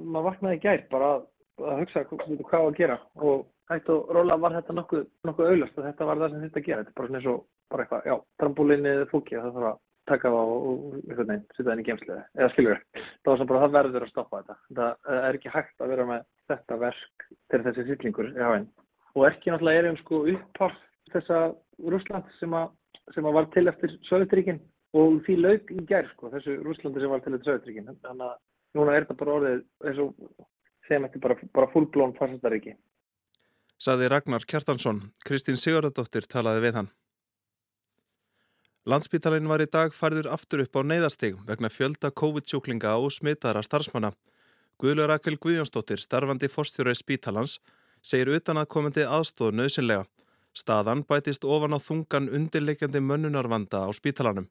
maður 0.06 0.28
vaknaði 0.30 0.60
gæt 0.64 0.88
bara 0.94 1.12
að, 1.16 1.24
að 1.66 1.80
hugsa 1.82 2.04
hvað 2.08 2.60
að 2.60 2.78
gera 2.78 2.98
og 3.20 3.44
hægt 3.70 3.92
og 3.92 4.08
róla 4.14 4.38
var 4.40 4.56
þetta 4.56 4.76
nokkuð, 4.78 5.04
nokkuð 5.28 5.50
auðlast 5.50 5.78
og 5.78 5.86
þetta 5.86 6.08
var 6.08 6.22
það 6.22 6.32
sem 6.32 6.44
þetta 6.46 6.64
gera. 6.66 6.80
Þetta 6.80 6.94
er 6.94 6.98
bara 7.00 7.10
svona 7.10 7.20
eins 7.20 7.30
og 7.34 7.46
bara 7.70 7.84
eitthvað, 7.84 8.08
já, 8.08 8.16
trampolínið 8.40 9.02
fóki 9.10 9.36
og 9.36 9.44
það 9.44 9.58
þarf 9.58 9.70
að 9.70 9.80
taka 10.10 10.32
það 10.34 10.52
og 10.54 10.98
setja 11.06 11.62
það 11.62 11.72
inn 11.72 11.82
í 11.82 11.86
gemsliði 11.86 12.20
eða 12.38 12.50
skilur 12.54 12.82
það 12.98 13.30
var 13.30 13.40
sem 13.40 13.50
bara 13.50 13.62
það 13.64 13.76
verður 13.78 14.06
að 14.06 14.12
stoppa 14.12 14.40
þetta. 14.42 14.56
Það 14.78 15.16
er 15.20 15.38
ekki 15.38 15.54
hægt 15.54 15.84
að 15.84 15.92
vera 15.94 16.06
með 16.10 16.26
þetta 16.50 16.78
verk 16.84 17.26
til 17.52 17.62
þessi 17.66 17.86
sýtlingur 17.88 18.30
og 18.40 19.24
ekki 19.26 19.52
náttúrulega 19.52 19.82
er 19.82 19.90
einn 19.90 20.00
sko 20.00 20.22
upphátt 20.34 20.84
þessa 21.14 21.40
Rúsland 21.90 22.28
sem 22.38 22.54
að, 22.54 22.68
sem 23.14 23.26
að 23.26 23.36
var 23.38 23.50
til 23.54 23.66
eftir 23.70 23.96
Sovjetríkin 24.08 24.60
og 24.98 25.18
því 25.26 25.36
laug 25.40 25.74
í 25.74 25.82
gerð 25.88 26.12
sko 26.14 26.30
þessu 26.34 26.60
Rúslandi 26.64 27.02
sem 27.02 27.12
var 27.12 27.24
til 27.24 27.34
eftir 27.34 27.52
Sovjetríkin 27.52 27.90
þannig 27.90 28.28
að 28.28 28.38
núna 28.78 28.94
er 28.94 29.06
þetta 29.06 29.18
bara 29.22 29.36
orðið 29.38 29.60
eins 29.88 30.00
og 30.04 30.46
sem 30.88 31.06
eftir 31.06 31.22
bara, 31.22 31.36
bara 31.54 31.70
fullblón 31.74 32.16
farsastaríki 32.18 32.76
Saði 33.80 34.10
Ragnar 34.12 34.44
Kjartansson. 34.44 34.98
Kristín 35.24 35.56
Sigurðardóttir 35.56 36.26
talaði 36.28 36.66
við 36.66 36.74
hann 36.76 36.90
Landspítalinn 38.88 39.44
var 39.44 39.60
í 39.60 39.66
dag 39.68 39.92
farður 39.92 40.30
aftur 40.32 40.62
upp 40.64 40.72
á 40.72 40.80
neyðastig 40.80 41.34
vegna 41.44 41.68
fjölda 41.68 42.08
COVID-sjúklinga 42.16 42.94
og 42.96 43.12
smittara 43.12 43.60
starfsmanna. 43.60 44.14
Guðlur 44.80 45.10
Rakel 45.12 45.36
Guðjónsdóttir, 45.36 46.00
starfandi 46.00 46.48
fórstjóra 46.48 46.94
í 46.94 46.96
spítalans, 46.96 47.58
segir 48.00 48.32
utan 48.32 48.56
að 48.56 48.70
komandi 48.72 49.04
aðstóð 49.04 49.52
nöðsynlega. 49.58 50.06
Staðan 50.56 51.04
bætist 51.04 51.44
ofan 51.44 51.76
á 51.76 51.78
þungan 51.78 52.30
undirleikjandi 52.32 53.04
mönnunarvanda 53.04 53.84
á 53.84 53.88
spítalanum. 53.92 54.48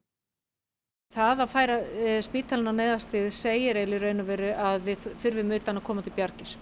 Það 1.10 1.42
að 1.42 1.50
færa 1.50 1.80
e, 1.82 2.16
spítalan 2.22 2.70
á 2.70 2.74
neðastið 2.78 3.28
segir 3.34 3.82
eiginlega 3.82 4.06
raun 4.06 4.22
og 4.22 4.30
veru 4.30 4.54
að 4.54 4.86
við 4.86 5.08
þurfum 5.18 5.54
utan 5.58 5.82
að 5.82 5.86
koma 5.90 6.06
til 6.06 6.14
bjargir. 6.14 6.54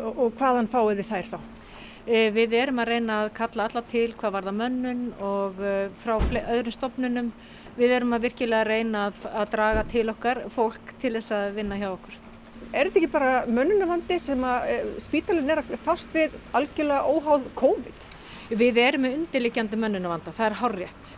Og 0.00 0.32
hvaðan 0.40 0.72
fáið 0.72 1.02
þið 1.02 1.12
þær 1.12 1.32
þá? 1.34 1.38
E, 2.08 2.28
við 2.32 2.54
erum 2.56 2.78
að 2.80 2.88
reyna 2.94 3.16
að 3.22 3.34
kalla 3.36 3.66
alla 3.68 3.82
til 3.84 4.06
hvað 4.16 4.32
var 4.32 4.46
það 4.46 4.56
mönnun 4.62 5.00
og 5.20 5.58
e, 5.60 5.72
frá 6.00 6.14
öðrum 6.16 6.72
stopnunum. 6.72 7.26
Við 7.76 7.92
erum 7.98 8.14
að 8.16 8.22
virkilega 8.24 8.64
reyna 8.64 9.02
að, 9.10 9.18
að 9.28 9.50
draga 9.52 9.82
til 9.92 10.06
okkar 10.14 10.40
fólk 10.54 10.94
til 11.02 11.12
þess 11.18 11.34
að 11.36 11.58
vinna 11.58 11.76
hjá 11.76 11.90
okkur. 11.90 12.16
Er 12.72 12.88
þetta 12.88 13.00
ekki 13.02 13.10
bara 13.12 13.32
mönnunavandi 13.48 14.16
sem 14.20 14.40
að 14.44 14.94
spítalinn 15.04 15.52
er 15.52 15.60
að 15.60 15.74
fást 15.84 16.16
við 16.16 16.36
algjörlega 16.56 17.12
óháð 17.12 17.50
COVID? 17.60 18.08
Við 18.48 18.80
erum 18.80 19.04
með 19.04 19.18
undirlikjandi 19.18 19.80
mönnunavanda, 19.80 20.32
það 20.32 20.48
er 20.48 20.56
horrið. 20.62 21.10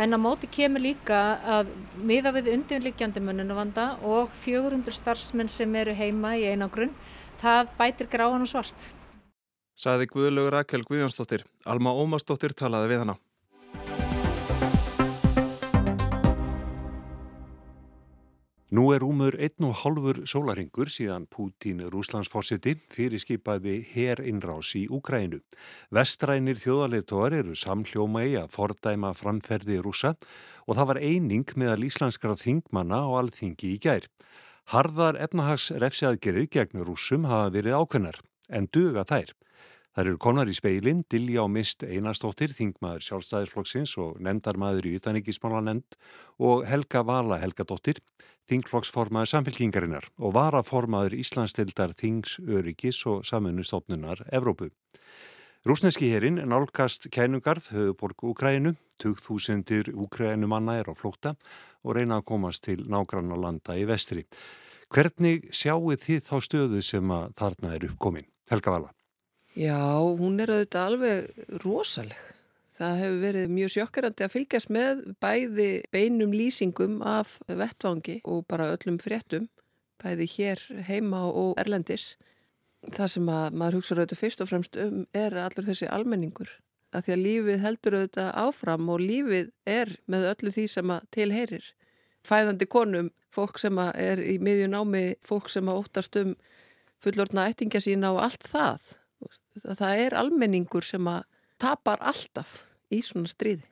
En 0.00 0.16
á 0.16 0.18
móti 0.22 0.48
kemur 0.48 0.80
líka 0.80 1.18
að 1.58 1.74
miða 2.00 2.32
við 2.36 2.48
undirlikjandi 2.54 3.20
mönnunavanda 3.26 3.90
og 4.06 4.32
400 4.44 4.96
starfsmenn 4.96 5.52
sem 5.52 5.76
eru 5.76 5.92
heima 5.98 6.32
í 6.40 6.46
einagrunn, 6.48 6.94
það 7.42 7.74
bætir 7.76 8.08
gráan 8.08 8.46
og 8.46 8.52
svart. 8.52 8.90
Saði 9.80 10.10
Guðlaugur 10.12 10.52
Rakel 10.52 10.82
Guðjónsdóttir. 10.84 11.46
Alma 11.64 11.94
Ómarsdóttir 11.96 12.52
talaði 12.52 12.90
við 12.90 12.98
hana. 13.00 13.14
Nú 18.76 18.84
er 18.92 19.02
úmur 19.02 19.38
einn 19.40 19.66
og 19.66 19.80
halfur 19.80 20.20
sólaringur 20.28 20.92
síðan 20.92 21.24
Pútín 21.32 21.80
Rúslandsforsiti 21.90 22.76
fyrirskipaði 22.92 23.80
her 23.94 24.20
innrás 24.20 24.76
í 24.76 24.84
Úkrænu. 24.92 25.40
Vestrænir 25.88 26.60
þjóðarleitóar 26.60 27.40
eru 27.40 27.56
samhljóma 27.56 28.28
í 28.28 28.36
að 28.36 28.52
fordæma 28.52 29.16
framferði 29.16 29.80
rúsa 29.80 30.12
og 30.68 30.76
það 30.76 30.92
var 30.92 31.04
eining 31.08 31.56
meðal 31.56 31.88
íslenskara 31.88 32.36
þingmanna 32.36 33.06
og 33.08 33.22
alþingi 33.24 33.74
í 33.74 33.82
gær. 33.82 34.12
Harðar 34.76 35.16
efnahags 35.16 35.72
refsiaðgerir 35.72 36.52
gegn 36.52 36.84
rúsum 36.84 37.24
hafa 37.32 37.48
verið 37.56 37.80
ákveðnar 37.80 38.26
en 38.52 38.68
duga 38.68 39.08
þær. 39.08 39.32
Það 40.00 40.06
eru 40.08 40.18
konar 40.24 40.48
í 40.48 40.54
speilin, 40.56 41.02
og 41.42 41.48
Mist 41.52 41.82
Einarstóttir, 41.84 42.54
þingmaður 42.56 43.02
sjálfstæðisflokksins 43.04 43.90
og 44.00 44.14
nendarmaður 44.24 44.86
í 44.88 44.92
utanengismálanemnd 44.96 45.96
og 46.40 46.62
Helga 46.64 47.02
Vala 47.04 47.36
Helgadóttir, 47.36 47.98
þingflokksformaður 48.48 49.28
samfélkingarinnar 49.28 50.06
og 50.16 50.32
varaformaður 50.38 51.18
Íslandstildar 51.18 51.92
Þings, 52.00 52.38
Öryggis 52.40 53.02
og 53.12 53.26
Samunustofnunar 53.28 54.22
Evrópu. 54.32 54.70
Rúsneski 55.68 56.08
herin 56.14 56.40
nálgast 56.48 57.10
kænugarð 57.12 57.68
höfuborg 57.74 58.24
Úkrænu, 58.24 58.72
2000 59.04 59.92
Úkrænumanna 59.92 60.78
er 60.80 60.88
á 60.88 60.96
flóta 60.96 61.34
og 61.84 61.98
reyna 61.98 62.22
að 62.22 62.30
komast 62.32 62.64
til 62.64 62.86
nágranna 62.88 63.36
landa 63.36 63.76
í 63.76 63.84
vestri. 63.84 64.24
Hvernig 64.88 65.52
sjáu 65.52 65.92
þið 65.92 66.24
þá 66.24 66.34
stöðu 66.40 66.80
sem 66.80 67.12
að 67.12 67.36
þarna 67.36 67.74
er 67.76 67.86
uppkomin? 67.90 68.26
Helga 68.48 68.78
Vala. 68.78 68.90
Já, 69.60 70.00
hún 70.16 70.40
er 70.40 70.48
auðvitað 70.54 70.86
alveg 70.88 71.56
rosaleg. 71.60 72.20
Það 72.72 73.00
hefur 73.02 73.16
verið 73.20 73.50
mjög 73.52 73.72
sjokkarandi 73.74 74.24
að 74.24 74.32
fylgjast 74.32 74.70
með 74.72 75.00
bæði 75.20 75.66
beinum 75.92 76.30
lýsingum 76.32 76.94
af 77.04 77.34
vettvangi 77.44 78.14
og 78.24 78.46
bara 78.48 78.70
öllum 78.72 78.96
fréttum, 79.02 79.50
bæði 80.00 80.28
hér 80.32 80.62
heima 80.86 81.26
og 81.28 81.60
erlendis. 81.60 82.14
Það 82.88 83.12
sem 83.14 83.28
að 83.28 83.58
maður 83.60 83.76
hugsa 83.76 83.98
auðvitað 83.98 84.20
fyrst 84.22 84.40
og 84.40 84.48
fremst 84.48 84.78
um 84.80 85.02
er 85.12 85.36
allur 85.42 85.66
þessi 85.66 85.90
almenningur. 85.92 86.54
Það 86.94 87.04
því 87.04 87.14
að 87.16 87.24
lífið 87.26 87.60
heldur 87.66 87.96
auðvitað 87.98 88.30
áfram 88.46 88.88
og 88.94 89.04
lífið 89.04 89.50
er 89.68 89.92
með 90.08 90.24
öllu 90.30 90.54
því 90.54 90.64
sem 90.72 90.94
að 90.94 91.04
tilheyrir. 91.18 91.66
Fæðandi 92.24 92.70
konum, 92.76 93.12
fólk 93.28 93.60
sem 93.60 93.82
er 93.92 94.24
í 94.24 94.38
miðjun 94.40 94.78
ámi, 94.80 95.04
fólk 95.20 95.52
sem 95.52 95.68
að 95.68 95.82
óttast 95.84 96.16
um 96.22 96.32
fullorna 97.04 97.44
ættinga 97.52 97.84
sína 97.84 98.14
og 98.16 98.22
allt 98.24 98.48
það 98.48 98.88
það 99.64 100.06
er 100.06 100.16
almenningur 100.20 100.86
sem 100.86 101.06
að 101.10 101.26
tapar 101.60 102.00
alltaf 102.00 102.62
í 102.90 103.02
svona 103.04 103.30
stríði. 103.30 103.66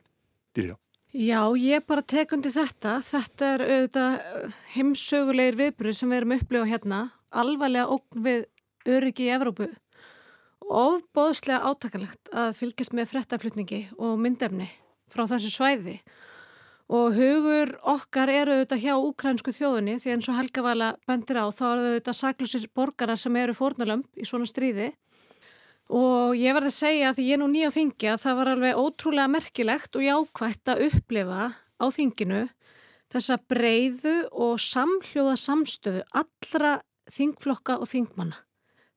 Dýrjá. 0.55 0.77
Já, 1.09 1.41
ég 1.57 1.85
bara 1.89 2.05
tekundi 2.05 2.51
þetta. 2.53 2.99
Þetta 3.01 3.47
er 3.55 3.63
auðvitað 3.65 4.15
uh, 4.19 4.57
heimsögulegir 4.75 5.57
viðbröð 5.57 5.95
sem 5.97 6.11
við 6.11 6.21
erum 6.21 6.35
upplifað 6.35 6.69
hérna. 6.69 6.99
Alvarlega 7.33 7.95
ógn 7.95 8.25
við 8.27 8.45
öryggi 8.89 9.25
í 9.25 9.31
Evrópu. 9.33 9.69
Ofbóðslega 10.69 11.65
átakalegt 11.65 12.29
að 12.29 12.53
fylgjast 12.59 12.93
með 12.93 13.09
frettaflutningi 13.09 13.81
og 13.97 14.19
myndefni 14.21 14.69
frá 15.09 15.25
þessu 15.31 15.49
svæði. 15.49 15.97
Og 16.93 17.17
hugur 17.17 17.73
okkar 17.89 18.29
eru 18.33 18.59
auðvitað 18.59 18.83
hjá 18.85 18.93
úkrænsku 18.97 19.53
þjóðunni 19.53 19.97
því 20.01 20.13
eins 20.13 20.29
og 20.29 20.37
Helga 20.37 20.63
Vala 20.65 20.93
bendir 21.09 21.41
á 21.41 21.45
þá 21.49 21.65
eru 21.71 21.89
auðvitað 21.89 22.17
saklusir 22.17 22.69
borgarar 22.77 23.17
sem 23.17 23.35
eru 23.41 23.57
fórnalömp 23.57 24.09
í 24.17 24.29
svona 24.29 24.49
stríði 24.49 24.91
Og 25.89 26.35
ég 26.37 26.53
verði 26.53 26.69
að 26.69 26.77
segja 26.77 27.09
að 27.09 27.17
því 27.17 27.25
ég 27.31 27.39
nú 27.41 27.47
nýja 27.49 27.69
á 27.73 27.77
þingi 27.77 28.09
að 28.11 28.21
það 28.21 28.37
var 28.39 28.51
alveg 28.51 28.81
ótrúlega 28.83 29.33
merkilegt 29.33 29.97
og 29.97 30.05
jákvægt 30.05 30.69
að 30.69 30.83
upplifa 30.89 31.47
á 31.57 31.85
þinginu 31.89 32.43
þessa 33.09 33.39
breyðu 33.49 34.15
og 34.29 34.59
samhljóða 34.61 35.33
samstöðu 35.41 36.03
allra 36.13 36.75
þingflokka 37.09 37.79
og 37.81 37.89
þingmanna. 37.89 38.37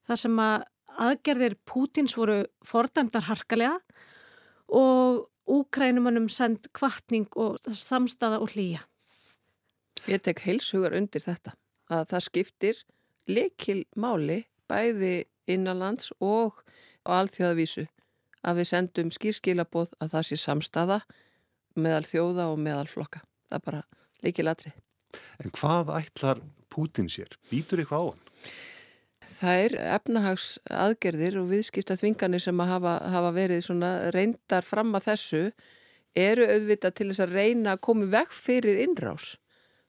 Það 0.04 0.20
sem 0.20 0.42
að 0.44 0.66
aðgerðir 1.06 1.56
Pútins 1.64 2.16
voru 2.18 2.42
fordæmdar 2.68 3.24
harkalega 3.30 3.78
og 4.68 5.24
úkrænumannum 5.48 6.28
send 6.28 6.68
kvartning 6.76 7.28
og 7.40 7.56
samstaða 7.64 8.42
og 8.44 8.52
hlýja. 8.52 8.84
Ég 10.10 10.20
tek 10.20 10.42
heilsugar 10.44 10.92
undir 10.98 11.24
þetta 11.24 11.54
að 11.92 12.08
það 12.12 12.26
skiptir 12.28 12.80
lekil 13.30 13.82
máli 13.96 14.42
bæði 14.68 15.22
innanlands 15.50 16.12
og 16.20 16.62
á 17.06 17.18
alþjóðavísu 17.22 17.86
að 18.42 18.58
við 18.60 18.70
sendum 18.70 19.12
skýrskilabóð 19.14 19.94
að 20.02 20.16
það 20.16 20.28
sé 20.28 20.40
samstaða 20.42 21.00
meðal 21.78 22.04
þjóða 22.06 22.48
og 22.52 22.58
meðal 22.60 22.88
flokka. 22.90 23.22
Það 23.48 23.58
er 23.58 23.66
bara 23.68 23.82
líkið 24.26 24.48
latrið. 24.48 24.76
En 25.42 25.54
hvað 25.54 25.94
ætlar 25.98 26.42
Pútin 26.72 27.10
sér? 27.12 27.32
Býtur 27.50 27.82
eitthvað 27.82 28.00
á 28.00 28.08
hann? 28.12 28.22
Það 29.42 29.60
er 29.64 29.74
efnahags 29.96 30.46
aðgerðir 30.70 31.36
og 31.40 31.48
viðskipta 31.50 31.96
þvinganir 31.98 32.42
sem 32.44 32.60
að 32.62 32.72
hafa, 32.76 32.94
hafa 33.10 33.30
verið 33.34 33.70
reyndar 34.14 34.66
fram 34.66 34.94
að 34.94 35.08
þessu 35.10 35.42
eru 36.14 36.46
auðvitað 36.46 36.94
til 36.96 37.08
þess 37.10 37.24
að 37.24 37.34
reyna 37.38 37.74
að 37.74 37.82
koma 37.88 38.08
vekk 38.12 38.34
fyrir 38.36 38.82
innrás 38.84 39.32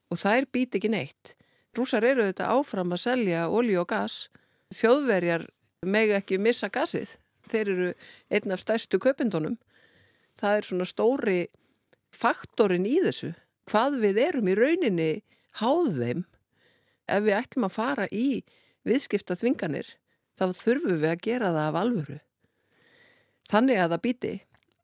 og 0.10 0.20
það 0.22 0.38
er 0.40 0.48
být 0.56 0.78
ekki 0.80 0.92
neitt. 0.94 1.34
Rúsar 1.78 2.06
eru 2.06 2.26
auðvitað 2.26 2.54
áfram 2.54 2.94
að 2.94 3.04
selja 3.04 3.46
olí 3.50 3.78
og 3.80 3.88
gas. 3.90 4.28
Þjóðverjar 4.74 5.48
megu 5.86 6.16
ekki 6.18 6.40
missa 6.40 6.70
gasið. 6.72 7.18
Þeir 7.50 7.72
eru 7.74 7.90
einn 8.32 8.56
af 8.56 8.64
stærstu 8.64 9.00
köpindunum. 9.04 9.58
Það 10.40 10.58
er 10.58 10.68
svona 10.68 10.88
stóri 10.88 11.40
faktorin 12.14 12.88
í 12.88 13.00
þessu. 13.04 13.34
Hvað 13.70 14.00
við 14.04 14.22
erum 14.28 14.50
í 14.52 14.56
rauninni 14.60 15.12
háð 15.60 16.00
þeim 16.00 16.24
ef 17.12 17.26
við 17.26 17.38
ætlum 17.38 17.68
að 17.68 17.76
fara 17.76 18.08
í 18.12 18.44
viðskipta 18.88 19.36
þvinganir 19.40 19.90
þá 20.40 20.46
þurfum 20.56 21.02
við 21.02 21.10
að 21.12 21.24
gera 21.28 21.52
það 21.54 21.68
af 21.68 21.80
alvöru. 21.82 22.20
Þannig 23.52 23.80
að 23.80 23.94
það 23.94 24.04
býti. 24.08 24.34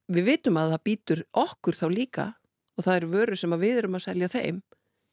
Við 0.09 0.27
vitum 0.27 0.59
að 0.59 0.73
það 0.73 0.85
býtur 0.89 1.23
okkur 1.37 1.77
þá 1.79 1.85
líka 1.93 2.25
og 2.75 2.85
það 2.85 2.95
eru 2.95 3.11
vöru 3.13 3.37
sem 3.39 3.55
við 3.61 3.81
erum 3.81 3.97
að 3.99 4.05
selja 4.07 4.31
þeim 4.31 4.61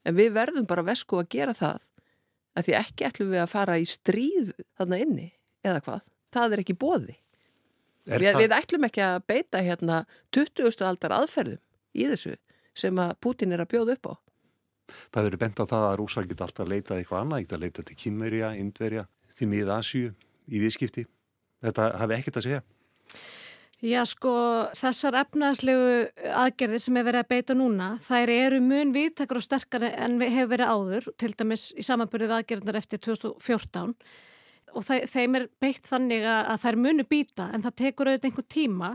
en 0.06 0.16
við 0.16 0.34
verðum 0.36 0.68
bara 0.70 0.86
vesku 0.86 1.18
að 1.20 1.30
gera 1.34 1.54
það 1.56 1.84
að 2.56 2.68
því 2.68 2.76
ekki 2.80 3.06
ætlum 3.10 3.32
við 3.34 3.42
að 3.42 3.52
fara 3.52 3.78
í 3.78 3.86
stríð 3.88 4.52
þarna 4.78 5.00
inni 5.04 5.28
eða 5.66 5.82
hvað. 5.84 6.10
Það 6.36 6.56
er 6.56 6.62
ekki 6.64 6.76
bóði. 6.80 7.16
Við, 8.06 8.28
við 8.38 8.54
ætlum 8.54 8.86
ekki 8.86 9.02
að 9.02 9.16
beita 9.26 9.62
hérna 9.66 10.02
20. 10.34 10.84
aldar 10.86 11.14
aðferðum 11.16 11.62
í 11.96 12.06
þessu 12.12 12.36
sem 12.76 12.98
að 13.02 13.16
Putin 13.24 13.54
er 13.56 13.64
að 13.64 13.72
bjóða 13.72 13.96
upp 13.96 14.10
á. 14.12 14.14
Það 15.10 15.26
verður 15.26 15.42
bent 15.42 15.60
á 15.62 15.64
það 15.66 15.84
að 15.88 15.96
Rúsar 15.98 16.28
geta 16.30 16.46
alltaf 16.46 16.68
leitað 16.70 17.00
eitthvað 17.00 17.22
annað, 17.24 17.42
geta 17.42 17.58
leitað 17.58 17.88
til 17.88 17.96
Kynverja, 18.02 18.52
Indverja, 18.60 19.06
til 19.34 19.48
miða 19.50 19.80
Asju 19.80 20.12
í 20.46 20.60
viðskipti. 20.62 21.06
Þetta 21.66 21.88
hafi 21.98 22.16
ekkert 22.20 22.38
að 22.38 22.46
segja. 22.46 22.60
Já 23.84 24.06
sko 24.08 24.30
þessar 24.72 25.18
efnaðslegu 25.20 25.88
aðgerðir 26.32 26.80
sem 26.80 26.96
hefur 26.96 27.10
verið 27.10 27.20
að 27.20 27.32
beita 27.34 27.56
núna 27.58 27.88
þær 28.00 28.30
eru 28.32 28.60
mun 28.64 28.94
viðtakar 28.94 29.36
og 29.36 29.44
sterkar 29.44 29.84
en 29.90 30.16
hefur 30.22 30.48
verið 30.54 30.70
áður 30.72 31.08
til 31.20 31.34
dæmis 31.36 31.66
í 31.76 31.84
samanbyrðið 31.84 32.32
aðgerðnar 32.38 32.78
eftir 32.80 33.02
2014 33.04 33.92
og 34.72 34.86
þeim 34.88 35.36
er 35.36 35.46
beitt 35.60 35.84
þannig 35.88 36.24
að 36.24 36.56
þær 36.64 36.80
munu 36.86 37.04
býta 37.04 37.50
en 37.52 37.66
það 37.66 37.76
tekur 37.82 38.10
auðvitað 38.10 38.30
einhver 38.30 38.48
tíma. 38.56 38.90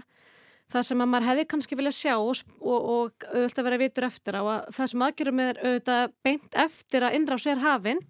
Það 0.72 0.86
sem 0.88 1.04
að 1.04 1.10
maður 1.12 1.28
hefði 1.30 1.46
kannski 1.52 1.78
vilja 1.78 1.94
sjá 1.96 2.14
og, 2.16 2.44
og, 2.62 2.92
og 2.96 3.26
auðvitað 3.36 3.68
vera 3.68 3.80
vitur 3.82 4.08
eftir 4.08 4.38
á 4.40 4.42
að 4.42 4.70
það 4.78 4.92
sem 4.92 5.06
aðgjörum 5.08 5.42
er 5.46 5.62
auðvitað 5.62 6.14
beint 6.26 6.62
eftir 6.66 7.06
að 7.06 7.18
innrá 7.18 7.38
sér 7.42 7.62
hafinn 7.62 8.02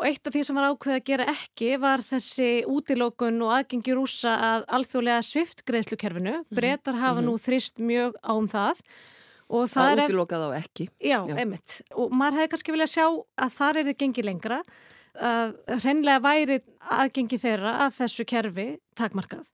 Og 0.00 0.06
eitt 0.08 0.24
af 0.24 0.32
því 0.32 0.40
sem 0.46 0.56
var 0.56 0.70
ákveð 0.72 0.94
að 0.96 1.02
gera 1.10 1.24
ekki 1.28 1.74
var 1.80 2.00
þessi 2.00 2.48
útilókun 2.72 3.42
og 3.44 3.50
aðgengi 3.58 3.96
rúsa 3.98 4.32
að 4.46 4.62
alþjóðlega 4.78 5.24
svift 5.28 5.60
greiðslukerfinu. 5.68 6.32
Mm 6.38 6.44
-hmm. 6.46 6.56
Bretar 6.56 6.94
hafa 6.94 7.20
mm 7.20 7.26
-hmm. 7.26 7.28
nú 7.28 7.44
þrist 7.46 7.76
mjög 7.78 8.12
á 8.24 8.32
um 8.32 8.48
það. 8.48 8.80
Það, 9.50 9.68
það 9.74 10.02
útilókað 10.04 10.42
á 10.46 10.50
ekki. 10.62 10.88
Já, 11.00 11.20
Já, 11.28 11.36
einmitt. 11.36 11.82
Og 11.92 12.10
maður 12.10 12.36
hefði 12.38 12.48
kannski 12.48 12.72
viljað 12.72 12.94
sjá 12.96 13.06
að 13.36 13.50
þar 13.58 13.76
er 13.76 13.84
þið 13.84 13.96
gengið 13.98 14.24
lengra. 14.24 14.64
Að 15.20 15.54
hreinlega 15.82 16.20
væri 16.20 16.60
aðgengi 16.80 17.38
þeirra 17.38 17.72
að 17.84 17.90
þessu 17.98 18.24
kerfi 18.24 18.78
takmarkað. 18.94 19.50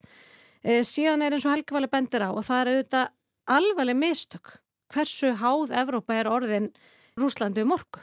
E, 0.63 0.83
síðan 0.83 1.23
er 1.23 1.33
eins 1.33 1.47
og 1.47 1.53
Helgvali 1.53 1.89
bendir 1.89 2.23
á 2.23 2.31
og 2.31 2.45
það 2.45 2.61
er 2.61 2.69
auðvitað 2.73 3.09
alveg 3.47 3.97
mistök. 3.97 4.61
Hversu 4.95 5.33
háð 5.35 5.73
Evrópa 5.75 6.15
er 6.15 6.29
orðin 6.29 6.71
Rúslandi 7.17 7.63
um 7.63 7.73
orku? 7.73 8.01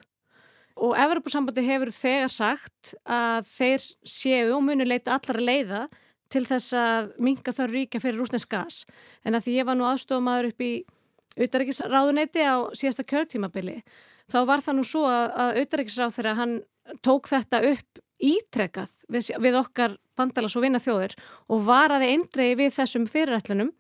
Og 0.82 0.96
Evropasambandi 0.98 1.63
hefur 1.68 1.92
þegar 1.94 2.32
sagt 2.34 2.94
að 3.06 3.46
þeir 3.51 3.86
séu 4.10 4.56
og 4.56 4.63
muni 4.65 4.88
leita 4.88 5.18
allar 5.18 5.39
að 5.39 5.48
leiða 5.50 5.84
til 6.34 6.44
þess 6.48 6.74
að 6.77 7.12
minga 7.22 7.53
þar 7.53 7.74
ríkja 7.75 8.01
fyrir 8.01 8.20
rúsnesk 8.22 8.50
gas. 8.50 8.84
En 9.25 9.38
að 9.38 9.48
því 9.48 9.58
ég 9.60 9.68
var 9.70 9.77
nú 9.77 9.86
aðstofamaður 9.86 10.50
upp 10.50 10.65
í 10.65 10.74
auðaríkisráðuneyti 11.38 12.46
á 12.46 12.56
síðasta 12.77 13.06
kjörtímabili 13.10 13.82
þá 14.32 14.39
var 14.50 14.63
það 14.65 14.77
nú 14.80 14.86
svo 14.88 15.03
að 15.10 15.60
auðaríkisráð 15.62 16.15
þegar 16.18 16.39
hann 16.39 16.56
tók 17.06 17.30
þetta 17.32 17.62
upp 17.72 18.01
ítrekað 18.24 18.94
við, 19.12 19.30
við 19.42 19.60
okkar 19.60 19.98
bandalas 20.18 20.56
og 20.58 20.65
vinnaþjóður 20.65 21.15
og 21.51 21.63
var 21.68 21.94
að 21.96 22.08
eindrei 22.08 22.53
við 22.60 22.74
þessum 22.77 23.08
fyrirætlunum 23.10 23.74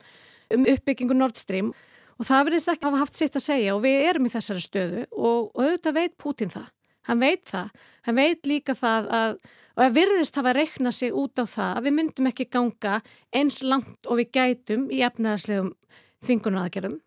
um 0.53 0.69
uppbyggingu 0.69 1.15
Nord 1.17 1.39
Stream. 1.39 1.71
Og 2.19 2.27
það 2.27 2.47
verðist 2.49 2.69
ekki 2.69 2.85
að 2.85 2.91
hafa 2.91 3.03
haft 3.05 3.17
sitt 3.17 3.37
að 3.37 3.45
segja 3.47 3.75
og 3.75 3.83
við 3.85 4.07
erum 4.09 4.27
í 4.27 4.31
þessari 4.33 4.61
stöðu 4.61 5.05
og, 5.09 5.49
og 5.49 5.63
auðvitað 5.63 5.97
veit 5.97 6.17
Putin 6.21 6.53
það 6.53 6.67
Hann 7.09 7.21
veit 7.23 7.45
það. 7.49 7.69
Hann 8.07 8.19
veit 8.19 8.49
líka 8.49 8.75
það 8.77 9.09
að, 9.19 9.37
og 9.77 9.85
að 9.85 9.95
virðist 9.99 10.37
hafa 10.39 10.53
reiknað 10.57 10.97
sig 10.99 11.15
út 11.15 11.39
á 11.39 11.45
það 11.47 11.71
að 11.77 11.87
við 11.87 11.97
myndum 11.99 12.29
ekki 12.31 12.49
ganga 12.51 12.99
eins 13.35 13.61
langt 13.63 14.09
og 14.09 14.19
við 14.21 14.31
gætum 14.37 14.85
í 14.91 15.01
efnaðarslegum 15.07 15.73
þingunaðagerðum 16.23 16.99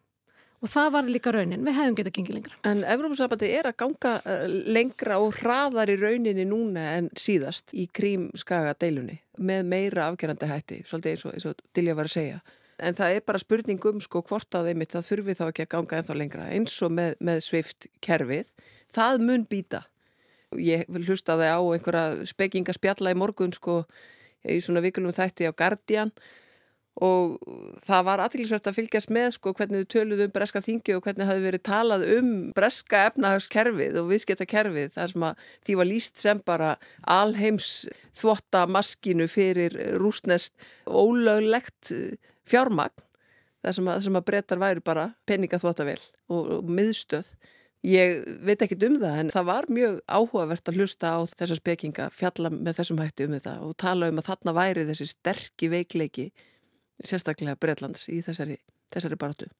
og 0.67 0.71
það 0.73 0.93
var 0.95 1.09
líka 1.11 1.33
raunin. 1.35 1.65
Við 1.67 1.79
hefum 1.79 1.97
getað 1.99 2.15
gengið 2.17 2.37
lengra. 2.39 2.59
En 2.69 2.83
Evrópussabandi 2.95 3.51
er 3.59 3.69
að 3.71 3.79
ganga 3.83 4.13
eh, 4.25 4.45
lengra 4.77 5.19
og 5.23 5.37
hraðar 5.41 5.93
í 5.93 5.99
rauninni 6.01 6.47
núna 6.49 6.87
en 6.97 7.11
síðast 7.19 7.75
í 7.77 7.87
krímskaga 7.95 8.75
deilunni 8.81 9.19
með 9.37 9.69
meira 9.69 10.09
afgerandi 10.11 10.49
hætti, 10.51 10.81
svolítið 10.89 11.13
eins 11.13 11.27
og, 11.29 11.53
og 11.53 11.77
Dilja 11.77 11.97
var 11.99 12.09
að 12.09 12.17
segja. 12.17 12.41
En 12.77 12.97
það 12.97 13.17
er 13.17 13.23
bara 13.25 13.41
spurning 13.41 13.85
um 13.89 14.01
sko 14.05 14.21
hvort 14.27 14.57
að 14.59 14.73
einmitt 14.73 14.93
það 14.93 15.07
þurfi 15.11 15.37
þá 15.39 15.45
ekki 15.49 15.65
að 15.65 15.73
ganga 15.75 16.01
ennþá 16.01 16.17
lengra 16.17 16.49
eins 16.53 16.75
og 16.85 16.93
með, 16.93 17.15
með 17.25 17.39
svift 17.47 17.89
kerfið 18.05 18.51
það 18.93 19.23
mun 19.25 19.47
býta. 19.49 19.87
Ég 20.61 20.85
vil 20.93 21.07
hlusta 21.09 21.39
það 21.41 21.57
á 21.57 21.61
einhverja 21.73 22.27
spekingaspjalla 22.29 23.15
í 23.15 23.19
morgun 23.19 23.55
sko 23.57 23.81
í 24.47 24.59
svona 24.63 24.85
vikulum 24.85 25.15
þætti 25.17 25.49
á 25.49 25.57
Guardian 25.57 26.13
og 26.97 27.35
það 27.85 28.05
var 28.07 28.23
aðtilsvært 28.25 28.71
að 28.71 28.77
fylgjast 28.79 29.11
með 29.13 29.27
sko 29.35 29.53
hvernig 29.57 29.85
þau 29.85 29.91
töluðu 29.93 30.29
um 30.29 30.33
breska 30.33 30.63
þingi 30.65 30.95
og 30.97 31.03
hvernig 31.05 31.29
hafi 31.29 31.43
verið 31.45 31.65
talað 31.69 32.05
um 32.15 32.31
breska 32.57 33.03
efnahagskerfið 33.11 33.99
og 34.01 34.09
viðskiptakerfið 34.13 34.95
þar 34.95 35.13
sem 35.13 35.27
að 35.29 35.43
því 35.67 35.77
var 35.81 35.91
líst 35.91 36.23
sem 36.23 36.41
bara 36.49 36.71
alheims 37.17 37.69
þvottamaskinu 38.17 39.29
fyrir 39.29 39.77
rúsnest 40.01 40.57
ólöglegt 40.89 41.93
fjármagn 42.49 43.05
þar 43.65 43.77
sem 43.77 43.91
að, 43.91 44.09
að 44.13 44.27
brettar 44.29 44.63
væri 44.63 44.85
bara 44.85 45.11
peningaþvottavel 45.27 46.01
og, 46.31 46.43
og 46.59 46.71
miðstöð 46.71 47.33
Ég 47.87 48.25
veit 48.43 48.63
ekki 48.65 48.79
um 48.89 48.97
það 48.99 49.19
en 49.21 49.29
það 49.31 49.45
var 49.47 49.67
mjög 49.71 49.99
áhugavert 50.11 50.71
að 50.71 50.79
hlusta 50.81 51.13
á 51.15 51.19
þessar 51.29 51.61
spekinga, 51.61 52.07
fjalla 52.11 52.51
með 52.51 52.81
þessum 52.81 53.03
hætti 53.03 53.27
um 53.29 53.35
þetta 53.37 53.53
og 53.63 53.77
tala 53.79 54.09
um 54.11 54.19
að 54.19 54.31
þarna 54.31 54.55
væri 54.57 54.87
þessi 54.89 55.07
sterkki 55.13 55.69
veikleiki, 55.71 56.25
sérstaklega 57.05 57.59
Breitlands 57.63 58.09
í 58.11 58.23
þessari, 58.27 58.57
þessari 58.95 59.19
baratu. 59.21 59.51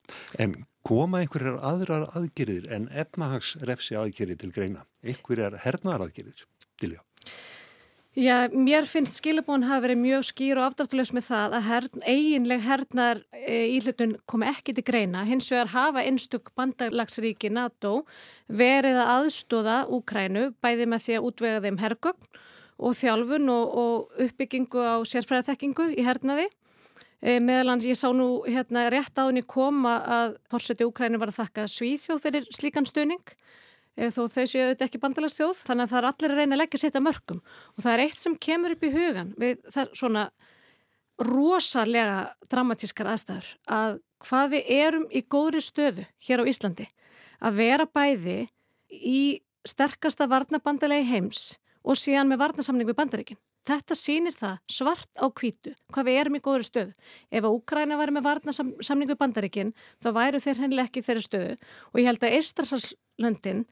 En 0.43 0.57
koma 0.87 1.21
einhverjar 1.23 1.61
aðrar 1.71 2.09
aðgerðir 2.19 2.67
en 2.75 2.89
efnahagsrefsi 2.91 3.99
aðgerðir 4.01 4.41
til 4.43 4.51
greina? 4.57 4.87
Einhverjar 5.07 5.61
hernaðar 5.63 6.09
aðgerðir? 6.09 6.49
Dilja. 6.83 7.05
Já, 7.05 7.56
mér 8.17 8.87
finnst 8.89 9.19
skilabón 9.21 9.67
hafa 9.69 9.83
verið 9.85 9.99
mjög 10.01 10.23
skýr 10.25 10.57
og 10.57 10.71
afdráttulegs 10.71 11.13
með 11.13 11.27
það 11.27 11.57
að 11.59 11.67
hern, 11.67 12.05
eiginleg 12.09 12.63
hernar 12.65 13.19
e, 13.37 13.59
íhlutun 13.77 14.15
komi 14.25 14.49
ekki 14.49 14.73
til 14.73 14.85
greina. 14.89 15.25
Hins 15.29 15.51
vegar 15.53 15.69
hafa 15.75 16.01
einstök 16.01 16.49
bandalagsríki 16.57 17.51
NATO 17.53 18.07
verið 18.49 18.97
að 19.03 19.11
aðstóða 19.19 19.77
Úkrænu 19.93 20.55
bæði 20.65 20.87
með 20.89 21.05
því 21.05 21.19
að 21.19 21.27
útvega 21.29 21.61
þeim 21.67 21.79
hergögn 21.83 22.41
og 22.77 22.97
þjálfun 22.97 23.53
og, 23.53 23.77
og 23.85 24.25
uppbyggingu 24.25 24.81
á 24.81 24.97
sérfræðathekkingu 25.05 25.91
í 25.93 26.07
hernaði. 26.07 26.49
E, 27.21 27.37
meðalans 27.37 27.85
ég 27.85 28.01
sá 28.01 28.09
nú 28.17 28.47
hérna 28.49 28.89
rétt 28.93 29.21
á 29.21 29.29
henni 29.29 29.45
koma 29.45 29.99
að 30.01 30.39
fórseti 30.49 30.89
Úkrænu 30.89 31.21
var 31.21 31.35
að 31.35 31.43
þakka 31.43 31.69
Svíþjóð 31.69 32.25
fyrir 32.25 32.49
slíkan 32.49 32.89
stöning 32.89 33.37
þó 33.97 34.21
þau 34.29 34.45
séu 34.45 34.67
þetta 34.71 34.87
ekki 34.87 35.01
bandalastjóð 35.03 35.63
þannig 35.69 35.87
að 35.87 35.93
það 35.93 35.99
er 36.01 36.09
allir 36.11 36.35
að 36.35 36.41
reyna 36.41 36.57
að 36.57 36.63
leggja 36.63 36.83
setja 36.83 37.03
mörgum 37.05 37.41
og 37.41 37.85
það 37.85 37.93
er 37.93 38.03
eitt 38.05 38.21
sem 38.21 38.37
kemur 38.47 38.77
upp 38.77 38.85
í 38.85 38.93
hugan 38.93 39.33
við 39.41 39.63
það 39.71 39.83
er 39.85 39.95
svona 40.03 40.27
rosalega 41.27 42.19
dramatískar 42.53 43.11
aðstæður 43.15 43.51
að 43.79 43.99
hvað 44.27 44.53
við 44.53 44.71
erum 44.77 45.09
í 45.09 45.25
góðri 45.25 45.65
stöðu 45.65 46.05
hér 46.29 46.45
á 46.45 46.49
Íslandi 46.53 46.89
að 47.41 47.59
vera 47.63 47.89
bæði 47.89 48.39
í 48.93 49.23
sterkasta 49.67 50.29
varnabandalegi 50.31 51.09
heims 51.11 51.47
og 51.87 51.99
síðan 51.99 52.29
með 52.31 52.43
varnasamning 52.45 52.89
við 52.89 53.01
bandaríkinn 53.01 53.41
Þetta 53.67 53.97
sýnir 53.99 54.35
það 54.35 54.59
svart 54.71 55.09
á 55.19 55.27
kvítu 55.35 55.73
hvað 55.91 56.07
við 56.07 56.19
erum 56.21 56.37
í 56.39 56.41
góður 56.45 56.65
stöðu. 56.69 56.93
Ef 57.35 57.43
að 57.43 57.55
Úkræna 57.57 57.97
væri 57.99 58.15
með 58.15 58.27
varnasamning 58.29 59.11
við 59.11 59.19
bandaríkinn 59.19 59.73
þá 60.05 60.09
væru 60.15 60.41
þeir 60.45 60.61
hennileg 60.63 60.87
ekki 60.87 61.03
þeirri 61.03 61.25
stöðu. 61.25 61.57
Og 61.91 61.99
ég 61.99 62.07
held 62.07 62.27
að 62.29 62.37
Eistrasarslöndin 63.17 63.67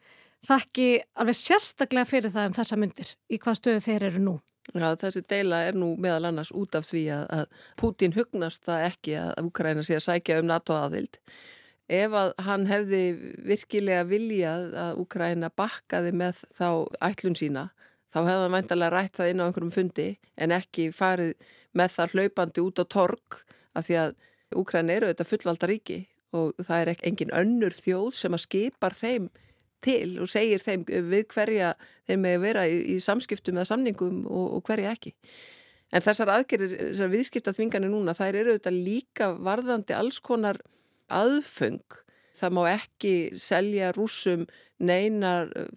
þakki 0.45 1.03
alveg 1.17 1.37
sérstaklega 1.37 2.09
fyrir 2.09 2.33
það 2.33 2.49
um 2.49 2.57
þessa 2.57 2.77
myndir 2.77 3.15
í 3.29 3.39
hvað 3.39 3.57
stöðu 3.59 3.81
þeir 3.85 4.05
eru 4.11 4.21
nú. 4.21 4.41
Já, 4.75 4.97
þessi 4.97 5.23
deila 5.29 5.63
er 5.69 5.75
nú 5.75 5.95
meðal 5.97 6.31
annars 6.31 6.53
út 6.53 6.75
af 6.75 6.87
því 6.89 7.05
að, 7.13 7.25
að 7.31 7.47
Putin 7.77 8.15
hugnast 8.15 8.65
það 8.65 8.87
ekki 8.89 9.17
að 9.21 9.45
Ukraina 9.45 9.83
sé 9.83 9.97
að 9.97 10.07
sækja 10.07 10.41
um 10.41 10.47
NATO 10.49 10.75
aðild. 10.75 11.19
Ef 11.89 12.13
að 12.17 12.33
hann 12.41 12.67
hefði 12.67 13.03
virkilega 13.45 14.05
viljað 14.09 14.75
að 14.75 15.01
Ukraina 15.03 15.51
bakkaði 15.53 16.15
með 16.17 16.41
þá 16.57 16.89
ætlun 17.05 17.37
sína, 17.37 17.67
þá 18.09 18.23
hefði 18.25 18.41
hann 18.41 18.57
væntalega 18.57 18.95
rætt 18.95 19.19
það 19.19 19.31
inn 19.31 19.43
á 19.45 19.47
einhverjum 19.47 19.75
fundi 19.75 20.09
en 20.37 20.57
ekki 20.57 20.89
farið 20.97 21.35
með 21.77 21.97
það 21.99 22.17
hlaupandi 22.17 22.65
út 22.65 22.81
á 22.81 22.85
tork 22.89 23.45
af 23.77 23.85
því 23.85 24.01
að 24.01 24.17
Ukraina 24.57 24.97
eru 24.97 25.13
þetta 25.13 25.29
fullvalda 25.29 25.69
ríki 25.69 26.01
og 26.35 26.53
það 26.61 26.83
er 26.83 26.93
ekki 26.93 27.11
engin 27.11 27.35
önnur 27.41 27.75
þjóð 27.77 28.13
sem 28.19 28.37
að 28.37 28.45
skipar 28.45 28.97
þeim 28.97 29.31
til 29.85 30.17
og 30.23 30.31
segir 30.33 30.63
þeim 30.65 30.87
við 30.89 31.27
hverja 31.35 31.75
þeim 32.09 32.25
með 32.25 32.39
að 32.39 32.47
vera 32.47 32.65
í, 32.69 32.79
í 32.95 32.97
samskiptum 33.05 33.59
eða 33.59 33.71
samningum 33.73 34.25
og, 34.27 34.47
og 34.59 34.65
hverja 34.69 34.95
ekki. 34.97 35.15
En 35.95 36.03
þessar 36.03 36.33
aðgerðir, 36.35 36.73
þessar 36.91 37.13
viðskiptaþvinganir 37.13 37.93
núna, 37.93 38.17
þær 38.17 38.41
eru 38.41 38.55
auðvitað 38.55 38.81
líka 38.89 39.29
varðandi 39.47 39.95
alls 39.95 40.19
konar 40.25 40.59
aðföng. 41.13 42.01
Það 42.35 42.57
má 42.57 42.63
ekki 42.73 43.15
selja 43.39 43.93
rúsum 43.95 44.49
neinar 44.83 45.53
eh, 45.55 45.69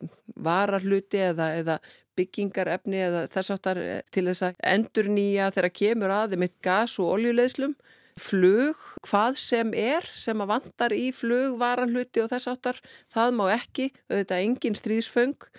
vararluti 0.41 1.22
eða, 1.22 1.52
eða 1.60 1.78
byggingarefni 2.17 3.02
eða 3.06 3.28
þess 3.30 3.54
aftar 3.54 3.82
eh, 3.82 4.00
til 4.13 4.26
þess 4.32 4.48
að 4.48 4.58
endur 4.74 5.12
nýja 5.13 5.52
þegar 5.54 5.76
kemur 5.82 6.15
aðeins 6.15 6.41
mitt 6.41 6.58
gas 6.65 6.98
og 7.02 7.13
oljuleiðslum 7.17 7.76
flug, 8.21 8.77
hvað 9.06 9.38
sem 9.39 9.73
er 9.77 10.06
sem 10.10 10.41
að 10.41 10.51
vandar 10.51 10.95
í 10.95 11.10
flug, 11.15 11.58
varanluti 11.62 12.23
og 12.23 12.32
þess 12.32 12.49
áttar, 12.51 12.80
það 13.13 13.36
má 13.38 13.45
ekki 13.53 13.91
auðvitað 14.10 14.43
engin 14.43 14.77
stríðsföng 14.77 15.49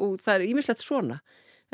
og 0.00 0.16
það 0.22 0.34
er 0.36 0.46
ímislegt 0.48 0.84
svona. 0.84 1.20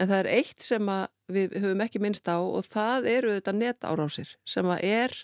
En 0.00 0.08
það 0.08 0.22
er 0.22 0.30
eitt 0.38 0.64
sem 0.64 0.90
við 1.30 1.54
höfum 1.60 1.84
ekki 1.84 2.00
minnst 2.02 2.28
á 2.28 2.40
og 2.40 2.64
það 2.66 3.08
eru 3.12 3.32
auðvitað 3.34 3.60
netárásir 3.60 4.34
sem 4.48 4.68
að 4.72 4.84
er 4.88 5.16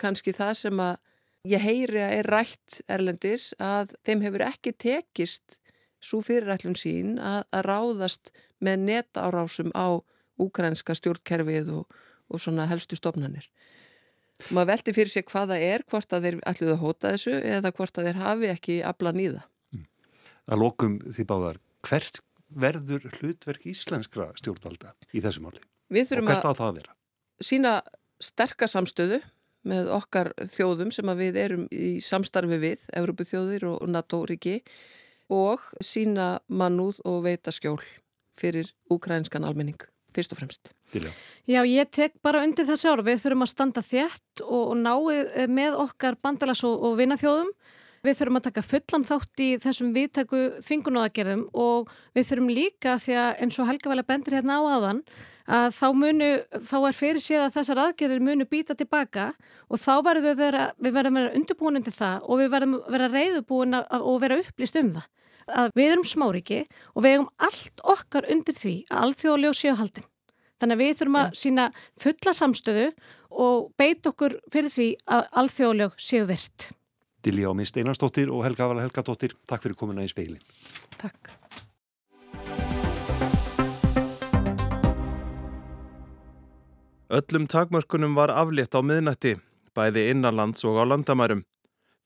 kannski 0.00 0.32
það 0.36 0.52
sem 0.62 0.82
að 0.82 0.94
ég 1.50 1.64
heyri 1.64 2.00
að 2.04 2.14
er 2.18 2.30
rætt 2.34 2.80
erlendis 2.88 3.50
að 3.60 3.94
þeim 4.06 4.24
hefur 4.24 4.46
ekki 4.48 4.72
tekist 4.76 5.58
svo 6.00 6.20
fyrirætlun 6.24 6.78
sín 6.80 7.18
að, 7.20 7.44
að 7.52 7.66
ráðast 7.68 8.32
með 8.64 8.86
netárásum 8.88 9.72
á 9.76 10.00
úkrænska 10.40 10.96
stjórnkerfið 10.96 11.72
og, 11.76 11.98
og 12.32 12.40
svona 12.40 12.68
helstu 12.70 12.96
stofnanir 12.96 13.48
maður 14.50 14.72
veldi 14.72 14.94
fyrir 14.96 15.12
sig 15.12 15.26
hvaða 15.30 15.58
er 15.60 15.84
hvort 15.90 16.16
að 16.16 16.26
þeir 16.26 16.38
ætluðu 16.50 16.74
að 16.76 16.82
hóta 16.84 17.14
þessu 17.14 17.36
eða 17.38 17.72
hvort 17.76 18.00
að 18.00 18.08
þeir 18.08 18.20
hafi 18.24 18.50
ekki 18.54 18.78
aflan 18.86 19.20
í 19.20 19.28
það 19.32 19.44
mm. 19.76 19.86
Að 20.50 20.62
lokum 20.64 20.98
því 21.06 21.26
báðar 21.30 21.60
hvert 21.86 22.22
verður 22.50 23.06
hlutverk 23.18 23.66
íslenskra 23.70 24.30
stjórnvalda 24.38 24.94
í 25.14 25.22
þessu 25.22 25.44
máli? 25.44 25.62
á 26.46 26.52
það 26.54 26.80
að? 26.80 26.88
Sína 27.40 27.74
sterkasamstöðu 28.20 29.20
með 29.70 29.90
okkar 29.92 30.32
þjóðum 30.48 30.90
sem 30.94 31.12
við 31.18 31.38
erum 31.40 31.66
í 31.72 31.98
samstarfi 32.04 32.58
við, 32.60 32.84
Európu 32.96 33.26
þjóðir 33.28 33.66
og 33.74 33.88
NATO-ríki 33.90 34.60
og 35.30 35.62
sína 35.84 36.40
mannúð 36.48 37.02
og 37.08 37.24
veita 37.26 37.52
skjól 37.54 37.80
fyrir 38.40 38.70
úkrænskan 38.90 39.44
almenning, 39.44 39.78
fyrst 40.14 40.34
og 40.34 40.40
fremst. 40.40 40.72
Dilja. 40.94 41.12
Já, 41.48 41.60
ég 41.66 41.90
tek 41.94 42.16
bara 42.24 42.42
undir 42.46 42.68
þessi 42.68 42.90
ára. 42.90 43.06
Við 43.06 43.22
þurfum 43.24 43.46
að 43.46 43.52
standa 43.52 43.84
þétt 43.86 44.44
og, 44.46 44.62
og 44.62 44.76
náið 44.80 45.50
með 45.50 45.78
okkar 45.86 46.18
bandalags 46.22 46.64
og, 46.68 46.76
og 46.88 46.96
vinnaþjóðum. 47.00 47.52
Við 48.00 48.16
þurfum 48.16 48.38
að 48.38 48.46
taka 48.46 48.62
fullan 48.64 49.02
þátt 49.04 49.42
í 49.44 49.48
þessum 49.60 49.90
viðtæku 49.92 50.38
þvingunóðagerðum 50.64 51.42
og 51.52 51.90
við 52.16 52.30
þurfum 52.30 52.54
líka 52.56 52.94
því 53.02 53.18
að 53.20 53.42
eins 53.44 53.58
og 53.60 53.68
Helga 53.68 53.92
vel 53.92 54.00
að 54.00 54.08
bendir 54.08 54.36
hérna 54.38 54.56
á 54.56 54.62
aðan 54.78 55.02
að 55.50 55.74
þá, 55.74 55.86
munu, 55.98 56.30
þá 56.64 56.76
er 56.78 56.96
fyrir 56.96 57.22
séð 57.22 57.44
að 57.44 57.54
þessar 57.58 57.80
aðgerðir 57.84 58.24
munu 58.24 58.46
býta 58.48 58.76
tilbaka 58.78 59.30
og 59.68 59.80
þá 59.82 59.92
verðum 60.06 60.28
við 60.30 60.40
vera, 60.40 60.66
við 60.78 60.96
verðum 60.96 61.18
vera 61.20 61.34
undirbúin 61.36 61.84
til 61.84 61.94
það 61.96 62.26
og 62.26 62.40
við 62.40 62.52
verðum 62.54 62.76
vera 62.94 63.08
reyðubúin 63.12 63.80
og 63.80 64.20
vera 64.22 64.40
upplýst 64.40 64.80
um 64.80 64.92
það. 64.96 65.08
Að 65.50 65.72
við 65.74 65.92
erum 65.92 66.06
smáriki 66.06 66.60
og 66.94 67.04
við 67.04 67.16
hefum 67.16 67.30
allt 67.46 67.82
okkar 67.94 68.28
undir 68.30 68.56
því 68.56 68.74
að 68.90 69.04
alþjóðlega 69.04 69.58
séu 69.58 69.76
haldin. 69.78 70.06
Þannig 70.60 70.76
að 70.76 70.82
við 70.82 70.98
þurfum 70.98 71.18
að 71.20 71.30
sína 71.40 71.64
fulla 72.00 72.34
samstöðu 72.36 72.86
og 73.30 73.70
beit 73.80 74.06
okkur 74.10 74.36
fyrir 74.52 74.72
því 74.74 74.88
að 75.16 75.26
alþjóðlega 75.42 76.06
séu 76.10 76.26
virt. 76.28 76.70
Dilja 77.24 77.52
á 77.52 77.56
minn 77.56 77.68
Steinarsdóttir 77.68 78.32
og 78.32 78.44
Helga 78.46 78.68
Vala 78.70 78.84
Helgadóttir, 78.84 79.34
takk 79.48 79.66
fyrir 79.66 79.76
komuna 79.76 80.04
í 80.04 80.10
speilin. 80.12 80.40
Takk. 81.00 81.32
Öllum 87.10 87.48
takmörkunum 87.50 88.14
var 88.14 88.30
aflétt 88.30 88.76
á 88.76 88.80
miðnætti, 88.86 89.34
bæði 89.74 90.12
innanlands 90.12 90.62
og 90.62 90.78
á 90.78 90.84
landamærum. 90.86 91.42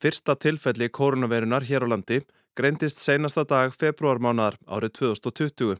Fyrsta 0.00 0.34
tilfelli 0.40 0.88
koronavirunar 0.88 1.66
hér 1.68 1.84
á 1.84 1.88
landi 1.92 2.22
greindist 2.54 3.00
seinasta 3.02 3.42
dag 3.50 3.72
februarmánar 3.74 4.54
árið 4.70 4.92
2020 5.00 5.74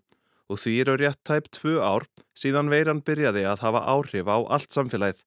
og 0.50 0.58
því 0.58 0.72
eru 0.82 0.96
rétt 0.98 1.20
tæp 1.26 1.46
tvö 1.54 1.76
ár 1.78 2.06
síðan 2.34 2.70
veiran 2.72 3.02
byrjaði 3.06 3.44
að 3.46 3.62
hafa 3.62 3.82
áhrif 3.94 4.26
á 4.26 4.36
allt 4.42 4.74
samfélagið. 4.74 5.20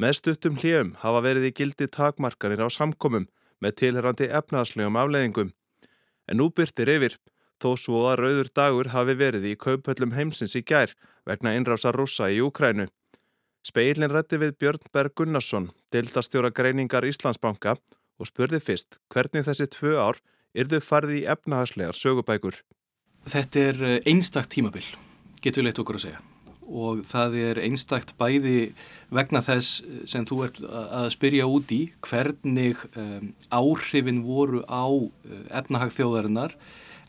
Með 0.00 0.16
stuttum 0.16 0.56
hljum 0.56 0.94
hafa 1.02 1.20
verið 1.26 1.50
í 1.50 1.52
gildi 1.58 1.88
takmarkanir 1.92 2.64
á 2.64 2.68
samkomum 2.72 3.28
með 3.60 3.76
tilherrandi 3.82 4.30
efnaðslegum 4.32 4.96
afleðingum. 4.96 5.52
En 6.30 6.40
nú 6.40 6.48
byrtir 6.48 6.88
yfir, 6.88 7.18
þó 7.60 7.76
svo 7.76 8.06
að 8.08 8.22
rauður 8.24 8.50
dagur 8.56 8.92
hafi 8.94 9.18
verið 9.20 9.50
í 9.52 9.58
kaupöllum 9.60 10.16
heimsins 10.16 10.56
í 10.56 10.64
gær 10.64 10.96
vegna 11.28 11.52
innrása 11.58 11.92
rúsa 11.92 12.30
í 12.32 12.40
Úkrænu. 12.40 12.88
Speilin 13.60 14.08
rætti 14.08 14.40
við 14.40 14.56
Björn 14.56 14.88
Berg 14.94 15.12
Gunnarsson, 15.12 15.68
deildastjóra 15.92 16.48
greiningar 16.48 17.04
Íslandsbanka 17.04 17.76
og 18.16 18.28
spurði 18.28 18.62
fyrst 18.64 18.96
hvernig 19.12 19.44
þessi 19.44 19.68
tvö 19.68 19.98
ár 20.00 20.24
yrðu 20.56 20.80
farið 20.84 21.20
í 21.20 21.26
efnahagslegar 21.30 21.98
sögubækur. 21.98 22.60
Þetta 23.30 23.64
er 23.70 23.86
eh, 23.86 24.02
einstakt 24.08 24.52
tímabil, 24.54 24.86
getur 25.44 25.66
leitt 25.66 25.80
okkur 25.82 26.00
að 26.00 26.06
segja 26.08 26.26
og 26.70 27.02
það 27.08 27.36
er 27.40 27.60
einstakt 27.64 28.12
bæði 28.20 28.70
vegna 29.10 29.42
þess 29.42 29.80
sem 30.10 30.26
þú 30.28 30.36
ert 30.46 30.60
að 30.70 31.08
spyrja 31.16 31.48
út 31.50 31.72
í 31.74 31.80
hvernig 32.06 32.78
um, 32.94 33.32
áhrifin 33.50 34.22
voru 34.22 34.62
á 34.70 34.86
uh, 34.86 35.10
efnahag 35.50 35.90
þjóðarinnar 35.96 36.54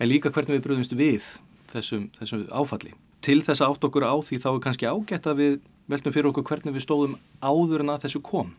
en 0.01 0.09
líka 0.09 0.31
hvernig 0.33 0.57
við 0.57 0.65
bröðumst 0.65 0.97
við 0.97 1.27
þessum, 1.71 2.09
þessum 2.17 2.47
áfalli. 2.49 2.95
Til 3.21 3.37
þess 3.45 3.61
að 3.61 3.75
átt 3.75 3.87
okkur 3.91 4.07
á 4.09 4.15
því 4.17 4.41
þá 4.41 4.49
er 4.51 4.63
kannski 4.65 4.89
ágætt 4.89 5.29
að 5.29 5.41
við 5.43 5.59
veltum 5.91 6.15
fyrir 6.15 6.31
okkur 6.31 6.47
hvernig 6.49 6.75
við 6.75 6.87
stóðum 6.87 7.17
áður 7.37 7.85
en 7.85 7.93
að 7.93 8.07
þessu 8.07 8.23
kom 8.25 8.55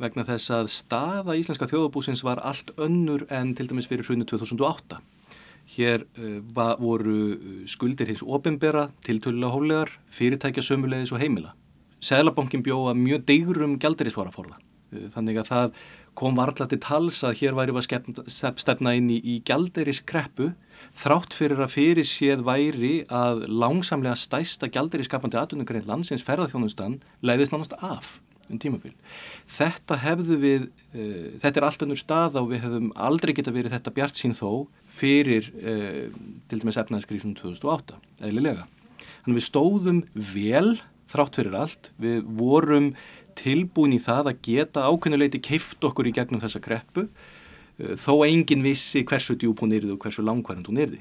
vegna 0.00 0.24
þess 0.24 0.52
að 0.54 0.70
staða 0.72 1.36
íslenska 1.38 1.68
þjóðabúsins 1.70 2.24
var 2.24 2.40
allt 2.46 2.72
önnur 2.80 3.26
en 3.32 3.54
til 3.56 3.68
dæmis 3.70 3.88
fyrir 3.90 4.06
hrunu 4.08 4.26
2008. 4.28 5.00
Hér 5.70 6.06
uh, 6.18 6.40
voru 6.80 7.66
skuldir 7.70 8.10
hins 8.10 8.24
ofinbera, 8.24 8.88
tiltölulega 9.06 9.54
hólegar, 9.54 9.92
fyrirtækja 10.10 10.64
sömulegis 10.66 11.12
og 11.14 11.22
heimila. 11.22 11.54
Sælabankin 12.00 12.64
bjóða 12.64 12.96
mjög 12.96 13.26
degrum 13.28 13.76
gældirisvaraforða. 13.82 14.58
Uh, 14.90 15.06
þannig 15.12 15.42
að 15.42 15.50
það 15.52 15.82
kom 16.18 16.34
varðla 16.36 16.66
til 16.68 16.80
tals 16.82 17.20
að 17.24 17.36
hér 17.38 17.54
væri 17.56 17.76
að 17.76 18.56
stefna 18.58 18.96
inn 18.98 19.12
í, 19.12 19.20
í 19.22 19.36
gældiriskreppu 19.46 20.50
þrátt 20.98 21.36
fyrir 21.36 21.62
að 21.62 21.76
fyrir 21.76 22.08
séð 22.08 22.42
væri 22.48 22.94
að 23.06 23.44
langsamlega 23.46 24.18
stæsta 24.18 24.68
gældirískapandi 24.72 25.38
atvinnugrein 25.38 25.86
landsins 25.86 26.24
ferðarþjónustan 26.26 26.98
leiðist 27.22 27.54
nánast 27.54 27.78
af 27.78 28.18
um 28.50 28.60
tímabil. 28.60 28.92
Þetta 29.50 29.98
hefðu 30.04 30.38
við, 30.42 30.66
uh, 30.92 31.30
þetta 31.42 31.60
er 31.60 31.68
allt 31.68 31.86
önnur 31.86 32.00
stað 32.00 32.38
og 32.42 32.50
við 32.52 32.64
hefðum 32.66 32.92
aldrei 33.08 33.34
geta 33.36 33.54
verið 33.54 33.76
þetta 33.76 33.94
bjart 33.96 34.20
sín 34.20 34.36
þó 34.36 34.66
fyrir 35.00 35.50
uh, 35.60 36.06
til 36.50 36.60
dæmis 36.62 36.80
efnaðskrísunum 36.82 37.38
2008, 37.38 37.98
eðlilega. 38.28 38.68
Þannig 39.24 39.40
við 39.40 39.48
stóðum 39.48 40.04
vel 40.14 40.78
þrátt 41.10 41.40
fyrir 41.40 41.58
allt, 41.58 41.92
við 41.98 42.22
vorum 42.38 42.94
tilbúin 43.38 43.96
í 43.96 44.02
það 44.02 44.30
að 44.30 44.40
geta 44.46 44.86
ákveðnuleiti 44.90 45.40
keift 45.42 45.84
okkur 45.86 46.10
í 46.10 46.14
gegnum 46.14 46.42
þessa 46.42 46.62
kreppu 46.62 47.08
Eh, 47.80 47.96
þó 47.96 48.26
engin 48.26 48.64
vissi 48.64 49.04
hversu 49.08 49.36
djúb 49.38 49.62
hún 49.62 49.74
yrði 49.76 49.94
og 49.94 50.04
hversu 50.04 50.24
langvarand 50.24 50.68
hún 50.68 50.80
yrði. 50.84 51.00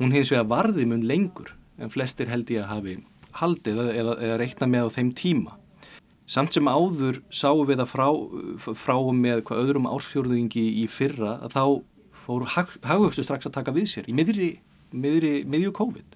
Hún 0.00 0.14
hins 0.14 0.30
vegar 0.32 0.48
varði 0.50 0.86
mun 0.88 1.06
lengur 1.06 1.54
en 1.80 1.92
flestir 1.92 2.30
held 2.32 2.50
ég 2.50 2.64
að 2.64 2.72
hafi 2.74 2.96
haldið 3.40 3.82
eða, 3.94 4.14
eða 4.18 4.38
reikna 4.40 4.70
með 4.70 4.90
á 4.90 4.94
þeim 4.96 5.10
tíma. 5.16 5.56
Samt 6.30 6.54
sem 6.54 6.68
áður 6.70 7.24
sáum 7.34 7.64
við 7.66 7.80
að 7.82 7.88
frá, 7.90 8.06
frá 8.78 8.94
með 9.10 9.40
hvað 9.48 9.62
öðrum 9.64 9.88
ásfjörðingi 9.90 10.62
í 10.78 10.84
fyrra 10.86 11.40
að 11.42 11.56
þá 11.56 11.64
fór 12.22 12.44
hagvöxtu 12.54 13.24
strax 13.26 13.48
að 13.48 13.56
taka 13.56 13.74
við 13.74 13.88
sér 13.90 14.06
í 14.06 14.14
miðri, 14.14 14.50
miðri, 14.94 15.40
miðju 15.50 15.72
COVID. 15.80 16.14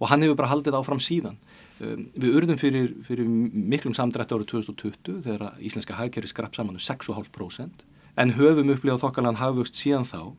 Og 0.00 0.08
hann 0.08 0.24
hefur 0.24 0.38
bara 0.40 0.54
haldið 0.54 0.78
áfram 0.78 1.02
síðan. 1.04 1.36
Um, 1.82 2.06
við 2.16 2.38
urðum 2.38 2.60
fyrir, 2.60 2.94
fyrir 3.04 3.28
miklum 3.28 3.92
samdrætti 3.96 4.38
árið 4.38 4.48
2020 4.54 5.20
þegar 5.26 5.60
íslenska 5.60 5.98
hagkerri 5.98 6.30
skrapp 6.30 6.56
saman 6.56 6.78
um 6.78 6.82
6,5% 6.82 7.84
en 8.22 8.34
höfum 8.38 8.72
upplifað 8.72 9.04
þokkalan 9.04 9.40
hafugst 9.42 9.76
síðan 9.76 10.08
þá. 10.08 10.32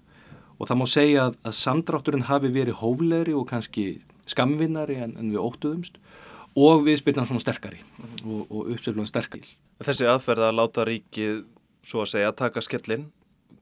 Og 0.57 0.69
það 0.69 0.79
má 0.79 0.85
segja 0.89 1.27
að, 1.27 1.37
að 1.45 1.57
samdrátturinn 1.59 2.27
hafi 2.31 2.49
verið 2.55 2.81
hóflegri 2.81 3.37
og 3.37 3.45
kannski 3.51 3.87
skamvinnari 4.29 4.97
en, 5.05 5.17
en 5.19 5.29
við 5.29 5.43
óttuðumst. 5.43 6.01
og 6.01 6.23
við 6.55 6.99
spyrnum 7.01 7.27
svona 7.29 7.43
sterkari 7.43 7.81
og, 8.23 8.41
og 8.49 8.71
uppsefluðan 8.73 9.09
sterkari. 9.09 9.55
Þessi 9.83 10.07
aðferð 10.09 10.47
að 10.47 10.57
láta 10.59 10.87
ríkið 10.87 11.43
svo 11.83 12.03
að 12.03 12.11
segja 12.13 12.31
að 12.31 12.39
taka 12.43 12.63
skellin, 12.63 13.07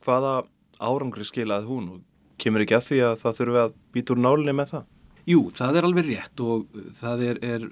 hvaða 0.05 0.41
árangri 0.81 1.25
skilaði 1.27 1.69
hún 1.69 1.89
og 1.95 2.01
kemur 2.41 2.65
ekki 2.65 2.77
að 2.77 2.87
því 2.89 2.99
að 3.05 3.15
það 3.21 3.39
þurfi 3.39 3.61
að 3.61 3.73
býta 3.95 4.13
úr 4.15 4.21
nálinni 4.25 4.55
með 4.57 4.75
það? 4.75 4.85
Jú, 5.29 5.41
það 5.53 5.77
er 5.77 5.87
alveg 5.87 6.07
rétt 6.09 6.43
og 6.43 6.77
það 6.97 7.25
er, 7.27 7.41
er 7.45 7.65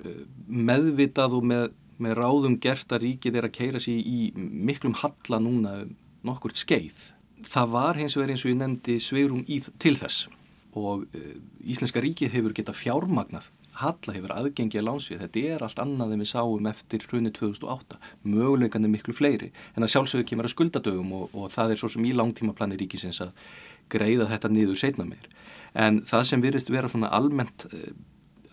meðvitað 0.70 1.38
og 1.40 1.48
með, 1.52 1.70
með 1.98 2.20
ráðum 2.20 2.58
gert 2.62 2.94
að 2.94 3.08
ríkið 3.08 3.40
er 3.40 3.48
að 3.48 3.56
keira 3.58 3.82
sér 3.82 4.04
í 4.06 4.30
miklum 4.38 4.98
halla 5.02 5.42
núna 5.42 5.80
um 5.84 5.96
nokkurt 6.28 6.60
skeið. 6.60 7.00
Það 7.48 7.72
var 7.74 7.98
hins 8.00 8.18
vegar 8.18 8.34
eins 8.34 8.44
og 8.44 8.52
ég 8.52 8.60
nefndi 8.60 8.98
sveirum 9.02 9.46
í, 9.48 9.62
til 9.80 9.96
þess 9.98 10.28
og 10.78 11.06
uh, 11.08 11.30
Íslenska 11.66 12.02
ríkið 12.04 12.36
hefur 12.36 12.54
geta 12.56 12.76
fjármagnað, 12.76 13.48
Halla 13.80 14.16
hefur 14.16 14.34
aðgengið 14.36 14.86
lánsvið, 14.86 15.24
þetta 15.24 15.44
er 15.54 15.66
allt 15.66 15.82
annað 15.84 16.14
en 16.14 16.24
við 16.24 16.32
sáum 16.34 16.70
eftir 16.70 17.06
hrunni 17.08 17.32
2008, 17.36 18.00
möguleikandi 18.28 18.92
miklu 18.92 19.16
fleiri 19.16 19.52
en 19.76 19.86
að 19.86 19.94
sjálfsögur 19.96 20.28
kemur 20.28 20.50
að 20.50 20.56
skuldadögum 20.56 21.14
og, 21.16 21.30
og 21.34 21.52
það 21.54 21.74
er 21.74 21.82
svo 21.82 21.92
sem 21.94 22.08
í 22.10 22.16
langtímaplani 22.16 22.80
ríkisins 22.80 23.22
að 23.24 23.32
greiða 23.90 24.28
þetta 24.34 24.52
niður 24.52 24.82
setna 24.82 25.08
meir. 25.08 25.30
En 25.74 26.02
það 26.10 26.26
sem 26.28 26.44
virðist 26.44 26.74
vera 26.74 26.92
svona 26.92 27.12
almennt, 27.16 27.68
uh, 27.72 27.94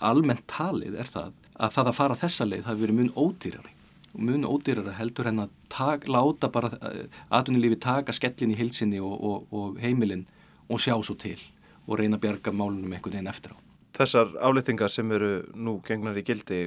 almennt 0.04 0.46
talið 0.50 1.00
er 1.02 1.10
það 1.10 1.34
að 1.56 1.74
það 1.78 1.90
að 1.90 1.98
fara 1.98 2.20
þessa 2.20 2.46
leið 2.46 2.68
hafi 2.68 2.84
verið 2.84 3.00
mun 3.00 3.14
ódýrari 3.16 3.76
mun 4.16 4.46
ódýrara 4.48 4.94
heldur 4.96 5.28
en 5.28 5.44
að 5.44 5.52
tak, 5.72 6.06
láta 6.08 6.48
bara 6.52 6.72
eh, 6.88 7.04
atvinnulífi 7.36 7.78
taka 7.84 8.14
skellin 8.16 8.54
í 8.54 8.58
hilsinni 8.58 9.00
og, 9.02 9.12
og, 9.12 9.46
og 9.52 9.78
heimilin 9.82 10.24
og 10.68 10.80
sjá 10.80 10.96
svo 11.04 11.16
til 11.20 11.38
og 11.86 12.00
reyna 12.00 12.18
að 12.18 12.24
bjarga 12.24 12.52
málunum 12.52 12.96
einhvern 12.96 13.18
veginn 13.18 13.32
eftir 13.32 13.54
á. 13.54 13.65
Þessar 13.96 14.34
áleitingar 14.44 14.92
sem 14.92 15.12
eru 15.16 15.30
nú 15.56 15.78
gengnar 15.86 16.18
í 16.20 16.24
gildi, 16.26 16.66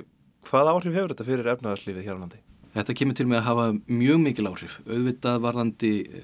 hvað 0.49 0.71
áhrif 0.71 0.95
hefur 0.95 1.13
þetta 1.13 1.27
fyrir 1.27 1.51
efnaðarslífið 1.53 2.07
hér 2.07 2.17
á 2.17 2.21
landi? 2.23 2.39
Þetta 2.73 2.95
kemur 2.97 3.17
til 3.17 3.27
með 3.29 3.41
að 3.41 3.47
hafa 3.49 3.67
mjög 3.89 4.23
mikil 4.23 4.47
áhrif, 4.49 4.79
auðvitað 4.85 5.43
varðandi 5.45 5.93
e, 6.05 6.23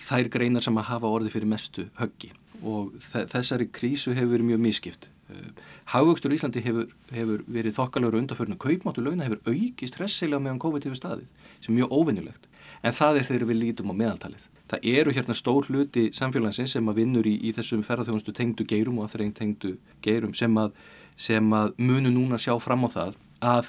þær 0.00 0.30
greinar 0.32 0.64
sem 0.64 0.80
að 0.80 0.88
hafa 0.90 1.12
orði 1.12 1.32
fyrir 1.32 1.50
mestu 1.50 1.88
höggi 2.00 2.32
og 2.64 2.94
þessari 3.02 3.68
krísu 3.72 4.14
hefur 4.16 4.36
verið 4.36 4.48
mjög 4.52 4.62
miskipt. 4.64 5.08
Eh, 5.32 5.62
Hagvöxtur 5.92 6.32
í 6.32 6.38
Íslandi 6.38 6.62
hefur, 6.64 6.88
hefur 7.12 7.44
verið 7.50 7.76
þokkalögur 7.78 8.20
undarförinu. 8.20 8.58
Kaupmáttu 8.60 9.04
launa 9.04 9.26
hefur 9.26 9.42
aukist 9.48 9.98
hressilega 10.00 10.40
meðan 10.42 10.60
COVID 10.62 10.88
hefur 10.88 11.00
staðið, 11.00 11.28
sem 11.60 11.74
er 11.74 11.78
mjög 11.82 11.94
óvinnulegt. 11.98 12.48
En 12.84 12.96
það 12.96 13.20
er 13.20 13.28
þegar 13.28 13.48
við 13.50 13.60
lítum 13.60 13.92
á 13.92 13.94
meðaltalið. 14.00 14.48
Það 14.74 14.86
eru 14.90 15.12
hérna 15.14 15.34
stór 15.38 15.68
hluti 15.70 16.08
samfélagsins 16.16 16.72
sem 16.74 16.88
að 16.90 16.96
vinnur 16.98 17.26
í, 17.30 17.36
í 17.46 17.52
þessum 17.54 17.84
ferðarþjónustu 17.86 18.32
tengdu 18.34 18.64
geirum 18.66 18.96
og 18.98 19.06
aðþreying 19.06 19.34
tengdu 19.36 19.76
geirum 20.02 20.32
sem 20.34 20.56
að, 20.58 20.72
sem 21.14 21.52
að 21.54 21.76
munu 21.78 22.10
núna 22.10 22.40
sjá 22.42 22.56
fram 22.58 22.82
á 22.82 22.90
það 22.90 23.18
að 23.44 23.68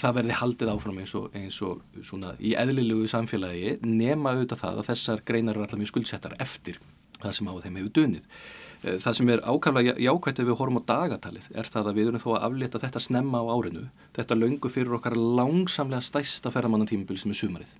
það 0.00 0.14
verði 0.20 0.36
haldið 0.40 0.70
áfram 0.72 1.00
eins 1.02 1.12
og, 1.18 1.26
eins 1.36 1.58
og 1.64 1.82
svona 2.08 2.32
í 2.40 2.54
eðlilegu 2.56 3.08
samfélagi 3.10 3.74
nema 3.84 4.32
auðvitað 4.32 4.62
það 4.62 4.80
að 4.80 4.88
þessar 4.88 5.24
greinar 5.28 5.58
er 5.58 5.66
alltaf 5.66 5.82
mjög 5.82 5.92
skuldsettar 5.92 6.38
eftir 6.40 6.80
það 7.18 7.36
sem 7.36 7.52
á 7.52 7.54
þeim 7.66 7.76
hefur 7.80 7.92
dunið. 7.98 8.30
Eh, 8.80 8.96
það 9.02 9.18
sem 9.18 9.34
er 9.34 9.44
ákvæmlega 9.44 9.96
jákvæmt 10.06 10.40
ef 10.40 10.48
við 10.48 10.58
horfum 10.62 10.80
á 10.80 10.88
dagatalið 10.88 11.50
er 11.52 11.68
það 11.74 11.90
að 11.90 12.00
við 12.00 12.10
erum 12.12 12.24
þó 12.24 12.30
að 12.32 12.48
aflita 12.48 12.82
þetta 12.86 13.04
snemma 13.10 13.44
á 13.44 13.46
árinu. 13.52 13.84
Þetta 14.16 14.40
löngu 14.40 14.72
fyrir 14.72 14.96
okkar 14.96 15.20
langsamlega 15.20 16.04
stæsta 16.08 16.54
ferramannatímabil 16.54 17.20
sem 17.20 17.36
er 17.36 17.40
sumarið 17.44 17.76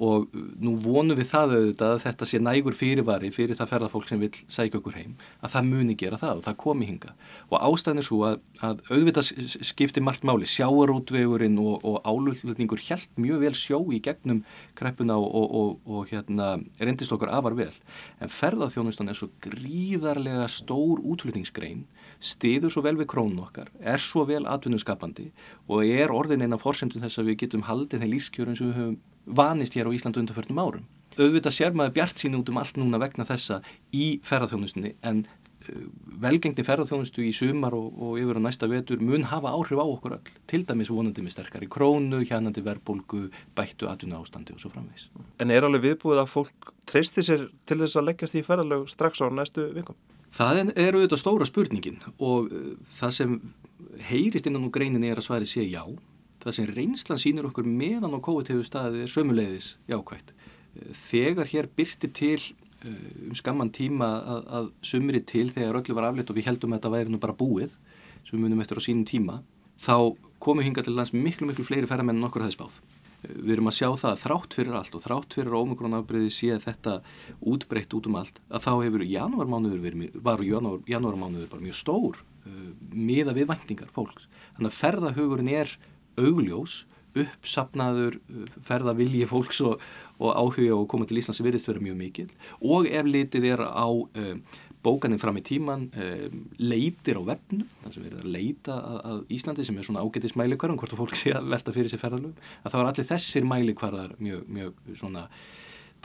og 0.00 0.30
nú 0.32 0.74
vonum 0.80 1.18
við 1.18 1.28
það 1.28 1.54
auðvitað 1.56 1.94
að 1.94 2.02
þetta 2.06 2.28
sé 2.28 2.40
nægur 2.40 2.76
fyrirvari 2.76 3.30
fyrir 3.34 3.58
það 3.58 3.72
ferðarfólk 3.74 4.08
sem 4.08 4.22
vil 4.22 4.32
sækja 4.48 4.80
okkur 4.80 4.96
heim 4.96 5.16
að 5.44 5.54
það 5.54 5.68
muni 5.68 5.96
gera 6.00 6.20
það 6.20 6.40
og 6.40 6.46
það 6.46 6.58
komi 6.64 6.88
hinga 6.88 7.12
og 7.50 7.56
ástæðin 7.60 8.00
er 8.00 8.06
svo 8.06 8.20
að, 8.28 8.38
að 8.64 8.80
auðvitað 8.88 9.30
skipti 9.70 10.02
margt 10.04 10.24
máli. 10.26 10.48
Sjáarútvegurinn 10.48 11.58
og, 11.60 11.84
og 11.84 12.00
álutningur 12.08 12.82
helt 12.88 13.20
mjög 13.20 13.44
vel 13.44 13.54
sjó 13.58 13.80
í 13.92 14.00
gegnum 14.04 14.42
kreppuna 14.78 15.18
og, 15.20 15.54
og, 15.60 15.70
og 15.84 16.10
hérna 16.10 16.52
reyndist 16.80 17.12
okkur 17.14 17.32
afar 17.32 17.56
vel. 17.58 17.72
En 18.22 18.32
ferðarþjónustan 18.32 19.10
er 19.12 19.18
svo 19.18 19.30
gríðarlega 19.44 20.48
stór 20.50 21.02
útflutningsgrein 21.02 21.84
stiður 22.20 22.72
svo 22.72 22.84
vel 22.84 22.96
við 23.00 23.08
krónun 23.10 23.42
okkar, 23.46 23.70
er 23.80 24.00
svo 24.02 24.26
vel 24.28 24.44
atvinnuskapandi 24.48 25.30
og 25.68 25.84
er 25.88 26.12
orðin 26.12 26.44
eina 26.44 26.60
fórsendun 26.60 27.02
þess 27.04 27.20
að 27.20 27.32
við 27.32 27.42
getum 27.44 27.66
haldið 27.68 28.04
þeim 28.04 28.14
lífskjörun 28.14 28.58
sem 28.58 28.70
við 28.70 28.80
höfum 28.80 28.96
vanist 29.40 29.76
hér 29.76 29.88
á 29.88 29.94
Íslandu 29.94 30.22
undarförnum 30.22 30.60
árum. 30.60 30.88
Auðvitað 31.18 31.56
sér 31.56 31.76
maður 31.76 31.96
bjart 31.98 32.20
sín 32.20 32.36
út 32.38 32.48
um 32.52 32.58
allt 32.60 32.76
núna 32.78 33.00
vegna 33.00 33.26
þessa 33.28 33.60
í 33.96 34.20
ferðarþjónustunni 34.26 34.92
en 35.06 35.24
uh, 35.24 35.88
velgengni 36.22 36.64
ferðarþjónustu 36.66 37.24
í 37.26 37.32
sumar 37.36 37.74
og, 37.76 37.88
og 37.96 38.20
yfir 38.20 38.38
á 38.38 38.42
næsta 38.46 38.68
vetur 38.70 39.02
mun 39.04 39.26
hafa 39.32 39.52
áhrif 39.56 39.80
á 39.80 39.86
okkur 39.86 40.16
öll, 40.18 40.30
til 40.50 40.62
dæmis 40.68 40.92
vonandi 40.92 41.24
með 41.24 41.36
sterkari 41.38 41.68
krónu, 41.72 42.22
hjanandi 42.28 42.64
verbulgu, 42.64 43.26
bættu 43.58 43.90
atvinna 43.90 44.20
ástandi 44.20 44.54
og 44.54 44.62
svo 44.62 44.72
framvegs. 44.72 45.08
En 45.42 45.52
er 45.52 45.66
alveg 45.66 45.88
viðbúið 45.88 46.22
að 46.24 46.32
fólk 46.36 46.72
treysti 46.90 47.26
sér 47.26 47.50
til 47.66 47.80
þess 47.82 47.98
að 47.98 48.10
leggjast 48.12 48.38
í 48.38 48.46
ferðarlög 48.46 48.88
strax 48.92 49.24
á 49.24 49.28
næstu 49.34 49.66
vikum? 49.76 49.98
Það 50.30 50.72
er 50.78 50.94
auðvitað 50.94 51.20
stóra 51.22 51.48
spurningin 51.48 51.98
og 52.18 52.52
uh, 52.52 52.72
það 53.00 53.16
sem 53.16 53.36
heyrist 54.10 54.46
innan 54.46 54.68
úr 54.68 54.74
greinin 54.74 55.04
er 55.06 55.18
að 55.18 55.26
sværi 55.26 55.48
sé 55.50 55.64
já 55.66 55.82
það 56.40 56.56
sem 56.56 56.70
reynslan 56.72 57.20
sínur 57.20 57.50
okkur 57.50 57.68
meðan 57.68 58.16
á 58.16 58.20
COVID 58.24 58.50
hefur 58.52 58.66
staðið 58.66 59.04
er 59.04 59.12
sömuleiðis 59.12 59.68
jákvægt. 59.90 60.32
Þegar 60.96 61.50
hér 61.50 61.68
byrti 61.76 62.10
til 62.16 62.38
eh, 62.38 62.94
um 63.28 63.36
skamman 63.36 63.72
tíma 63.74 64.08
að, 64.20 64.46
að 64.58 64.70
sumri 64.92 65.20
til 65.26 65.48
þegar 65.52 65.80
öllu 65.82 65.96
var 65.98 66.08
afleitt 66.08 66.32
og 66.32 66.38
við 66.38 66.48
heldum 66.48 66.72
að 66.72 66.80
þetta 66.80 66.94
væri 66.94 67.12
nú 67.12 67.20
bara 67.20 67.36
búið 67.36 67.76
sem 68.24 68.36
við 68.36 68.44
munum 68.46 68.62
eftir 68.64 68.80
á 68.80 68.86
sínum 68.86 69.04
tíma 69.08 69.40
þá 69.80 70.16
komu 70.40 70.64
hinga 70.64 70.84
til 70.86 70.96
lands 70.96 71.12
miklu 71.12 71.50
miklu 71.50 71.66
fleiri 71.68 71.88
ferramenn 71.90 72.20
en 72.20 72.28
okkur 72.30 72.46
hefði 72.46 72.56
spáð. 72.56 72.80
Við 73.22 73.52
erum 73.54 73.68
að 73.68 73.76
sjá 73.76 73.88
það 74.00 74.10
að 74.10 74.20
þrátt 74.24 74.56
fyrir 74.56 74.76
allt 74.78 74.94
og 74.96 75.04
þrátt 75.04 75.36
fyrir 75.36 75.56
ómikronafbreyði 75.60 76.30
sé 76.32 76.58
þetta 76.62 76.94
útbreytt 77.52 77.96
út 77.98 78.08
um 78.08 78.18
allt 78.20 78.40
að 78.48 78.64
þá 78.66 78.70
hefur 78.86 79.04
janúarmánuður 79.04 79.82
verið, 79.84 80.20
var 80.24 80.44
janúarmánuður 80.44 81.50
bara 81.52 81.66
mjög 81.66 81.78
stór 81.80 82.20
uh, 82.20 82.70
miða 82.94 83.34
við 83.36 83.50
væntingar 83.52 83.92
fólks. 83.92 84.30
Þannig 84.56 84.72
að 84.72 84.78
ferðahugurinn 84.78 85.52
er 85.52 85.74
augljós 86.20 86.84
uppsapnaður 87.18 88.16
uh, 88.22 88.48
ferða 88.64 88.96
vilji 88.96 89.28
fólks 89.28 89.60
og, 89.68 89.84
og 90.16 90.32
áhuga 90.32 90.78
og 90.78 90.88
koma 90.90 91.08
til 91.08 91.20
Íslands 91.20 91.42
sem 91.42 91.48
verðist 91.48 91.68
vera 91.68 91.82
mjög 91.82 92.00
mikil 92.00 92.28
og 92.60 92.88
ef 92.88 93.08
litið 93.08 93.50
er 93.52 93.64
á 93.66 93.88
um, 93.90 94.42
bókaninn 94.84 95.20
fram 95.20 95.38
í 95.40 95.44
tíman 95.44 95.88
um, 95.92 96.44
leitir 96.60 97.18
á 97.20 97.22
vefnu 97.26 97.66
þar 97.82 97.94
sem 97.94 98.06
verður 98.06 98.22
að 98.24 98.36
leita 98.36 98.76
að, 98.80 99.18
Íslandi 99.36 99.66
sem 99.66 99.80
er 99.80 99.88
svona 99.88 100.04
ágætis 100.04 100.36
mælikvarðan 100.38 100.80
hvort 100.80 100.94
að 100.94 101.02
fólk 101.02 101.18
sé 101.18 101.34
að 101.36 101.50
velta 101.52 101.74
fyrir 101.76 101.92
sér 101.92 102.02
ferðalög 102.02 102.46
að 102.62 102.70
það 102.70 102.80
var 102.80 102.92
allir 102.92 103.10
þessir 103.10 103.50
mælikvarðar 103.50 104.14
mjög, 104.18 104.46
mjög 104.48 104.96
svona 105.00 105.26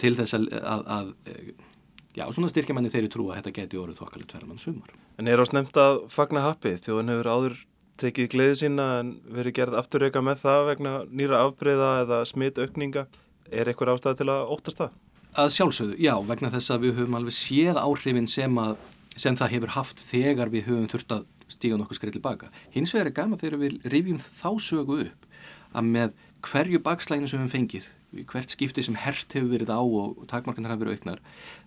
til 0.02 0.12
þess 0.18 0.36
að, 0.36 0.50
að, 0.60 0.84
að 0.98 1.14
já, 2.16 2.26
svona 2.36 2.52
styrkja 2.52 2.76
manni 2.76 2.92
þeirri 2.92 3.12
trú 3.14 3.30
að 3.30 3.40
þetta 3.40 3.56
geti 3.60 3.80
orðið 3.80 4.02
þokkalegt 4.02 4.36
ferðamann 4.36 4.62
sumar. 4.62 4.92
En 5.20 5.32
er 5.32 5.40
á 5.40 5.46
snemt 5.48 5.80
að 5.80 6.02
fagna 6.12 6.44
happið 6.46 6.82
þjóðan 6.86 7.14
hefur 7.14 7.32
áður 7.32 7.58
tekið 8.02 8.32
gleði 8.34 8.56
sína 8.60 8.88
en 9.00 9.14
verið 9.32 9.56
gerð 9.62 9.80
afturreika 9.80 10.24
með 10.24 10.42
það 10.44 10.66
vegna 10.72 10.96
nýra 11.08 11.46
afbreyða 11.46 11.92
eða 12.04 12.22
smitaukninga. 12.28 13.06
Er 13.54 13.70
eitthvað 13.70 13.96
ástæði 13.96 14.24
til 14.24 14.32
að 14.34 14.52
óttast 14.56 14.82
það? 14.82 14.96
Að 15.36 15.50
sjálfsögðu, 15.52 15.96
já, 16.00 16.14
vegna 16.24 16.52
þess 16.54 16.72
að 16.72 16.86
við 16.86 17.00
höfum 17.00 17.18
alveg 17.20 17.36
séð 17.36 17.80
áhrifin 17.82 18.30
sem, 18.32 18.60
að, 18.62 18.78
sem 19.20 19.36
það 19.36 19.52
hefur 19.56 19.74
haft 19.76 20.04
þegar 20.12 20.52
við 20.54 20.70
höfum 20.70 20.86
þurft 20.94 21.16
að 21.18 21.26
stíga 21.52 21.80
nokkuð 21.80 22.00
skreið 22.00 22.16
tilbaka. 22.18 22.52
Hins 22.74 22.94
vegar 22.96 23.10
er 23.12 23.18
gama 23.18 23.40
þegar 23.42 23.62
við 23.62 23.90
rifjum 23.92 24.22
þá 24.24 24.50
sögu 24.64 25.02
upp 25.06 25.28
að 25.76 25.90
með 25.92 26.16
hverju 26.46 26.82
bakslæginu 26.86 27.28
sem 27.28 27.44
við 27.44 27.52
fengið, 27.52 27.90
hvert 28.32 28.56
skipti 28.56 28.86
sem 28.86 28.96
hert 28.96 29.36
hefur 29.36 29.52
verið 29.52 29.74
á 29.76 29.82
og 29.84 30.24
takmarkanar 30.32 30.72
hafa 30.72 30.86
verið 30.86 31.00
auknar, 31.00 31.22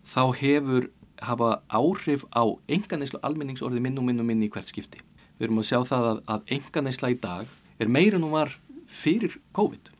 þá 0.06 0.22
hefur 0.40 0.88
hafa 1.28 1.52
áhrif 1.68 2.24
á 2.32 2.46
enganislu 2.70 3.20
almenningsorði 3.26 3.82
minn 3.84 4.00
og 4.00 4.08
minn 4.08 4.22
og 4.22 4.28
minn 4.28 4.46
í 4.46 4.50
hvert 4.54 4.70
skipti 4.70 5.02
við 5.38 5.48
erum 5.48 5.60
að 5.62 5.68
sjá 5.70 5.78
það 5.86 6.08
að, 6.08 6.20
að 6.34 6.52
enganeysla 6.58 7.12
í 7.12 7.20
dag 7.22 7.54
er 7.78 7.90
meira 7.94 8.18
hún 8.18 8.34
var 8.34 8.54
fyrir 8.90 9.38
COVID. 9.54 9.92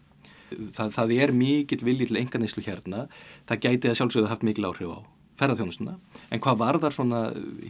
Það, 0.49 0.91
það 0.97 1.15
er 1.19 1.35
mikill 1.37 1.85
viljið 1.85 2.13
til 2.13 2.21
enganeyslu 2.23 2.65
hérna, 2.65 3.07
það 3.49 3.63
gæti 3.67 3.91
að 3.91 3.99
sjálfsögða 4.01 4.33
haft 4.33 4.47
mikil 4.47 4.69
áhrif 4.69 4.93
á 4.97 5.01
ferðarþjónustuna, 5.39 5.95
en 6.33 6.43
hvað 6.43 6.59
varðar 6.63 6.95
svona 6.95 7.21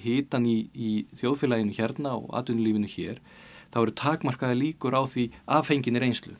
hitan 0.03 0.47
í, 0.49 0.57
í 0.73 0.93
þjóðfélaginu 1.21 1.77
hérna 1.77 2.15
og 2.17 2.31
atvinnulífinu 2.39 2.89
hér, 2.95 3.21
þá 3.69 3.81
eru 3.83 3.95
takmarkaði 4.01 4.59
líkur 4.63 4.97
á 4.97 5.05
því 5.05 5.27
aðfenginir 5.59 6.07
einslu. 6.07 6.37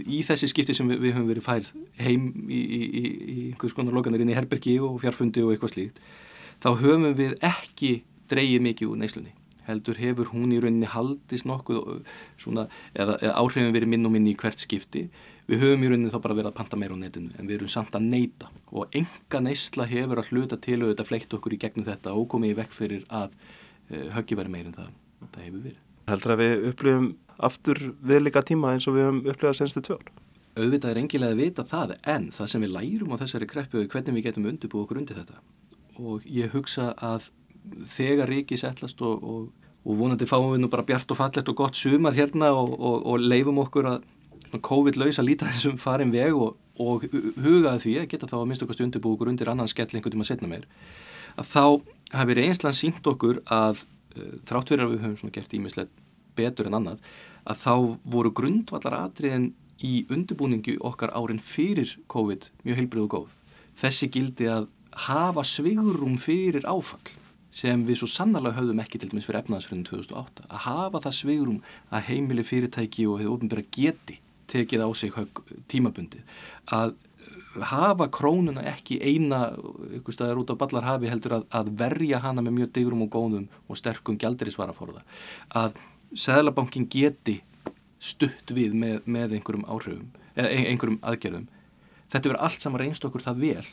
Í 0.00 0.22
þessi 0.24 0.48
skipti 0.48 0.76
sem 0.76 0.88
við, 0.88 1.02
við 1.04 1.16
höfum 1.18 1.28
verið 1.28 1.44
færð 1.44 1.72
heim 2.00 2.30
í, 2.48 2.60
í, 2.60 2.80
í 2.96 3.38
einhvers 3.50 3.76
konar 3.76 3.96
lokanar 3.96 4.24
inn 4.24 4.32
í 4.32 4.36
herbergi 4.38 4.78
og 4.80 5.00
fjarfundi 5.02 5.44
og 5.44 5.52
eitthvað 5.52 5.74
slíkt, 5.74 6.00
þá 6.64 6.70
höfum 6.80 7.10
við 7.18 7.36
ekki 7.44 7.98
dreyið 8.32 8.64
mikið 8.70 8.94
úr 8.94 9.02
neyslunni. 9.02 9.36
Heldur 9.66 9.98
hefur 9.98 10.30
hún 10.30 10.52
í 10.54 10.60
rauninni 10.62 10.88
haldist 10.88 11.44
nokkuð 11.48 12.04
svona, 12.38 12.68
eða, 12.94 13.18
eða 13.18 13.34
áhrifin 13.42 13.74
verið 13.74 13.90
minn 13.92 14.06
og 14.06 14.14
minn 14.14 14.28
í 14.30 14.36
hvert 14.38 14.62
skipti 14.62 15.08
við 15.46 15.62
höfum 15.62 15.84
í 15.84 15.90
rauninni 15.90 16.12
þá 16.12 16.18
bara 16.24 16.36
verið 16.38 16.50
að 16.50 16.58
panta 16.58 16.78
meira 16.80 16.96
á 16.96 16.98
netinu 16.98 17.32
en 17.38 17.48
við 17.48 17.60
erum 17.60 17.72
samt 17.72 17.94
að 17.94 18.08
neyta 18.10 18.50
og 18.72 18.94
enga 18.98 19.40
neysla 19.46 19.86
hefur 19.90 20.22
að 20.22 20.30
hluta 20.32 20.58
til 20.62 20.80
og 20.82 20.92
þetta 20.92 21.06
fleitt 21.06 21.36
okkur 21.38 21.54
í 21.54 21.60
gegnum 21.62 21.86
þetta 21.86 22.14
og 22.18 22.28
komið 22.32 22.54
í 22.54 22.58
vekk 22.60 22.74
fyrir 22.74 23.04
að 23.08 23.34
uh, 23.34 24.06
höggi 24.16 24.38
verið 24.38 24.54
meira 24.56 24.72
en 24.72 24.78
það, 24.80 24.92
það 25.30 25.42
hefur 25.46 25.64
verið. 25.68 25.82
Heldur 26.06 26.34
að 26.34 26.42
við 26.42 26.68
upplifum 26.70 27.10
aftur 27.46 27.82
viðlika 28.12 28.42
tíma 28.46 28.74
eins 28.74 28.86
og 28.90 28.96
við 28.96 29.06
höfum 29.06 29.22
upplifað 29.26 29.58
senstu 29.60 29.84
tvör 29.86 30.06
Auðvitað 30.56 30.94
er 30.94 30.98
engilega 31.02 31.34
að 31.34 31.40
vita 31.42 31.64
það 31.68 31.90
en 32.08 32.30
það 32.32 32.46
sem 32.48 32.62
við 32.64 32.70
lærum 32.72 33.10
á 33.12 33.20
þessari 33.20 33.48
kreppu 33.50 33.82
er 33.82 33.88
hvernig 33.92 34.14
við 34.16 34.26
getum 34.30 34.46
undirbúið 34.48 34.84
okkur 34.86 35.00
undir 35.02 35.18
þetta. 35.18 35.42
Og 36.00 36.24
ég 36.32 36.54
hugsa 36.54 36.94
að 36.96 37.26
þegar 37.92 38.32
ríki 38.32 38.56
settlast 38.56 39.02
og, 39.04 39.20
og, 39.20 39.66
og 39.84 39.98
vonandi 40.00 40.28
fáum 40.28 40.54
við 40.54 40.62
nú 40.62 40.70
bara 40.72 40.86
bjart 40.88 41.12
og 41.12 41.18
fallett 41.20 41.50
og 41.52 41.58
gott 41.60 41.76
sumar 41.76 42.16
hérna 42.16 42.54
og, 42.56 42.72
og 42.80 43.20
leifum 43.20 43.60
okkur 43.66 43.90
að 43.90 44.06
COVID-laus 44.64 45.20
að 45.20 45.28
líta 45.30 45.50
þessum 45.50 45.80
farin 45.80 46.14
veg 46.14 46.36
og 46.36 47.04
hugaði 47.42 47.82
því 47.82 47.94
að 48.00 48.08
geta 48.12 48.30
þá 48.30 48.38
að 48.40 48.48
mista 48.50 48.66
okkur 48.66 48.78
stundubúkur 48.78 49.30
undir 49.32 49.50
annan 49.52 49.70
skell 49.70 49.88
einhvern 49.92 50.16
tíma 50.16 50.28
setna 50.28 50.50
meir 50.50 50.66
að 51.36 51.50
þá 51.52 51.64
hafi 52.16 52.36
reynslan 52.38 52.76
sínt 52.76 53.06
okkur 53.06 53.42
að 53.52 53.84
þrátt 54.48 54.72
fyrir 54.72 54.86
að 54.86 54.94
við 54.94 55.06
höfum 55.06 55.32
gert 55.34 55.56
ímislegt 55.56 56.02
betur 56.36 56.68
en 56.68 56.78
annað 56.78 57.02
að 57.46 57.60
þá 57.62 57.74
voru 58.16 58.32
grundvallar 58.34 58.98
atriðin 59.04 59.50
í 59.84 60.06
undirbúningu 60.12 60.78
okkar 60.88 61.12
árin 61.12 61.42
fyrir 61.42 61.92
COVID 62.12 62.48
mjög 62.64 62.80
heilbrið 62.80 63.04
og 63.04 63.12
góð. 63.12 63.36
Þessi 63.76 64.08
gildi 64.12 64.48
að 64.48 64.68
hafa 65.06 65.44
svigurum 65.44 66.16
fyrir 66.20 66.64
áfall 66.68 67.12
sem 67.56 67.82
við 67.84 68.00
svo 68.00 68.08
sannarlega 68.10 68.58
höfðum 68.58 68.80
ekki 68.82 69.00
til 69.00 69.10
dæmis 69.12 69.28
fyrir 69.28 69.42
efnaðsfjörðin 69.42 69.88
2008 69.88 70.46
að 70.48 70.62
hafa 70.66 71.02
það 71.04 71.18
sveigurum 71.18 71.60
að 71.90 72.06
heimili 72.08 72.44
fyrirtæki 72.44 73.06
og 73.08 73.20
hefur 73.20 73.36
ofnbæra 73.36 73.64
geti 73.72 74.18
tekið 74.50 74.86
á 74.86 74.88
sig 74.96 75.16
tímabundið. 75.70 76.22
Að 76.72 76.94
hafa 77.64 78.08
krónuna 78.12 78.64
ekki 78.68 78.98
eina 79.00 79.50
ykkur 79.98 80.14
staðar 80.14 80.40
út 80.42 80.52
á 80.52 80.60
ballarhafi 80.60 81.10
heldur 81.10 81.38
að, 81.38 81.46
að 81.50 81.72
verja 81.80 82.20
hana 82.24 82.44
með 82.44 82.58
mjög 82.58 82.72
digrum 82.76 83.04
og 83.06 83.10
góðum 83.12 83.46
og 83.66 83.80
sterkum 83.80 84.18
gældirisvaraforða 84.20 85.04
að 85.56 85.78
Sæðlabankin 86.16 86.86
geti 86.88 87.40
stutt 87.98 88.52
við 88.54 88.76
með, 88.78 89.00
með 89.10 89.36
einhverjum 89.36 89.66
áhrifum 89.66 90.12
eða 90.36 90.52
einhverjum 90.70 91.00
aðgerðum. 91.02 91.48
Þetta 92.12 92.30
verður 92.30 92.44
allt 92.46 92.62
saman 92.62 92.82
reynst 92.82 93.06
okkur 93.08 93.24
það 93.24 93.40
vel 93.42 93.64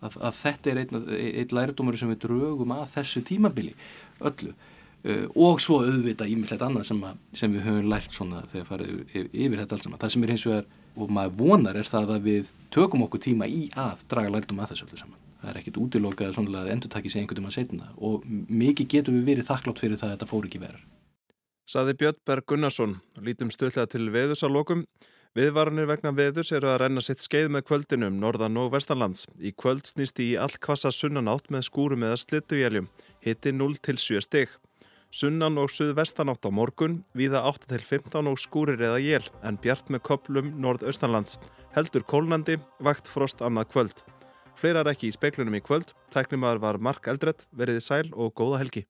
að, 0.00 0.18
að 0.20 0.36
þetta 0.38 0.70
er 0.70 0.80
einn, 0.84 1.00
einn 1.42 1.54
lærdómur 1.58 1.98
sem 1.98 2.12
við 2.12 2.20
draugum 2.26 2.74
að 2.76 2.86
þessu 2.94 3.24
tímabili 3.26 3.74
öllu 4.20 4.54
og 5.34 5.62
svo 5.64 5.80
auðvita 5.80 6.28
ímislegt 6.28 6.62
annað 6.66 6.90
sem, 6.90 7.00
að, 7.08 7.16
sem 7.32 7.54
við 7.54 7.64
höfum 7.64 7.88
lært 7.88 8.12
svona 8.12 8.42
þegar 8.50 8.68
farið 8.68 8.90
yfir, 9.06 9.30
yfir 9.32 9.62
þetta 9.62 9.76
alls 9.76 9.86
saman. 9.86 10.00
Það 10.02 10.14
sem 10.14 10.24
er 10.26 10.32
hins 10.34 10.46
vegar 10.48 10.66
og 11.00 11.12
maður 11.16 11.36
vonar 11.38 11.78
er 11.80 11.88
það 11.88 12.14
að 12.16 12.26
við 12.28 12.54
tökum 12.74 13.04
okkur 13.06 13.24
tíma 13.24 13.48
í 13.48 13.62
að 13.78 14.04
draga 14.10 14.34
lærdóm 14.34 14.60
að 14.60 14.74
þessu 14.74 14.88
öllu 14.88 15.00
saman. 15.00 15.20
Það 15.40 15.50
er 15.50 15.60
ekkit 15.62 15.78
útilokað 15.80 16.40
að 16.40 16.72
endur 16.74 16.92
takja 16.92 17.14
sig 17.14 17.22
einhvern 17.22 17.46
veginn 17.46 17.52
að 17.52 17.56
setna 17.56 17.92
og 17.96 18.26
mikið 18.28 18.90
getum 18.92 19.16
við 19.16 19.30
verið 19.30 19.48
þakklátt 19.48 19.80
fyrir 19.80 20.00
það 20.00 20.10
að 20.10 20.16
þetta 20.18 20.28
fór 20.28 20.48
ekki 20.50 20.60
verið. 20.60 20.82
Saði 21.70 21.94
Björn 21.96 22.20
Berg 22.26 22.44
Gunnarsson, 22.50 22.98
lítum 23.22 23.52
stöðlega 23.54 23.88
til 23.88 24.10
veðusalokum. 24.12 24.84
Viðvaranir 25.38 25.86
vegna 25.86 26.10
veðurs 26.10 26.50
eru 26.50 26.72
að 26.72 26.80
renna 26.82 27.02
sitt 27.06 27.22
skeið 27.22 27.52
með 27.54 27.68
kvöldinum 27.68 28.16
norðan 28.18 28.58
og 28.58 28.72
vestanlands. 28.74 29.28
Í 29.38 29.52
kvöld 29.54 29.86
snýst 29.86 30.18
í 30.18 30.32
allkvassa 30.34 30.90
sunnanátt 30.90 31.46
með 31.54 31.68
skúrum 31.68 32.02
eða 32.02 32.18
slittugjæljum. 32.18 32.90
Hitti 33.22 33.52
0 33.54 33.78
til 33.78 34.00
7 34.02 34.24
stygg. 34.26 34.56
Sunnan 35.10 35.58
og 35.58 35.72
suðvestanátt 35.74 36.46
á 36.46 36.50
morgun, 36.54 37.00
viða 37.18 37.40
8 37.48 37.66
til 37.72 37.82
15 37.82 38.28
og 38.30 38.38
skúrir 38.38 38.78
eða 38.78 39.00
jél, 39.02 39.24
en 39.42 39.58
bjart 39.58 39.90
með 39.90 40.04
koplum 40.06 40.52
norðaustanlands. 40.62 41.40
Heldur 41.74 42.06
kólnandi, 42.06 42.60
vakt 42.78 43.10
frost 43.10 43.42
annað 43.42 43.72
kvöld. 43.72 44.04
Fleirar 44.54 44.86
ekki 44.92 45.10
í 45.10 45.16
speiklunum 45.16 45.58
í 45.58 45.62
kvöld. 45.66 45.90
Tæknimaður 46.14 46.62
var 46.62 46.78
Mark 46.78 47.10
Eldredd, 47.10 47.42
veriði 47.50 47.82
sæl 47.82 48.06
og 48.14 48.36
góða 48.38 48.62
helgi. 48.62 48.84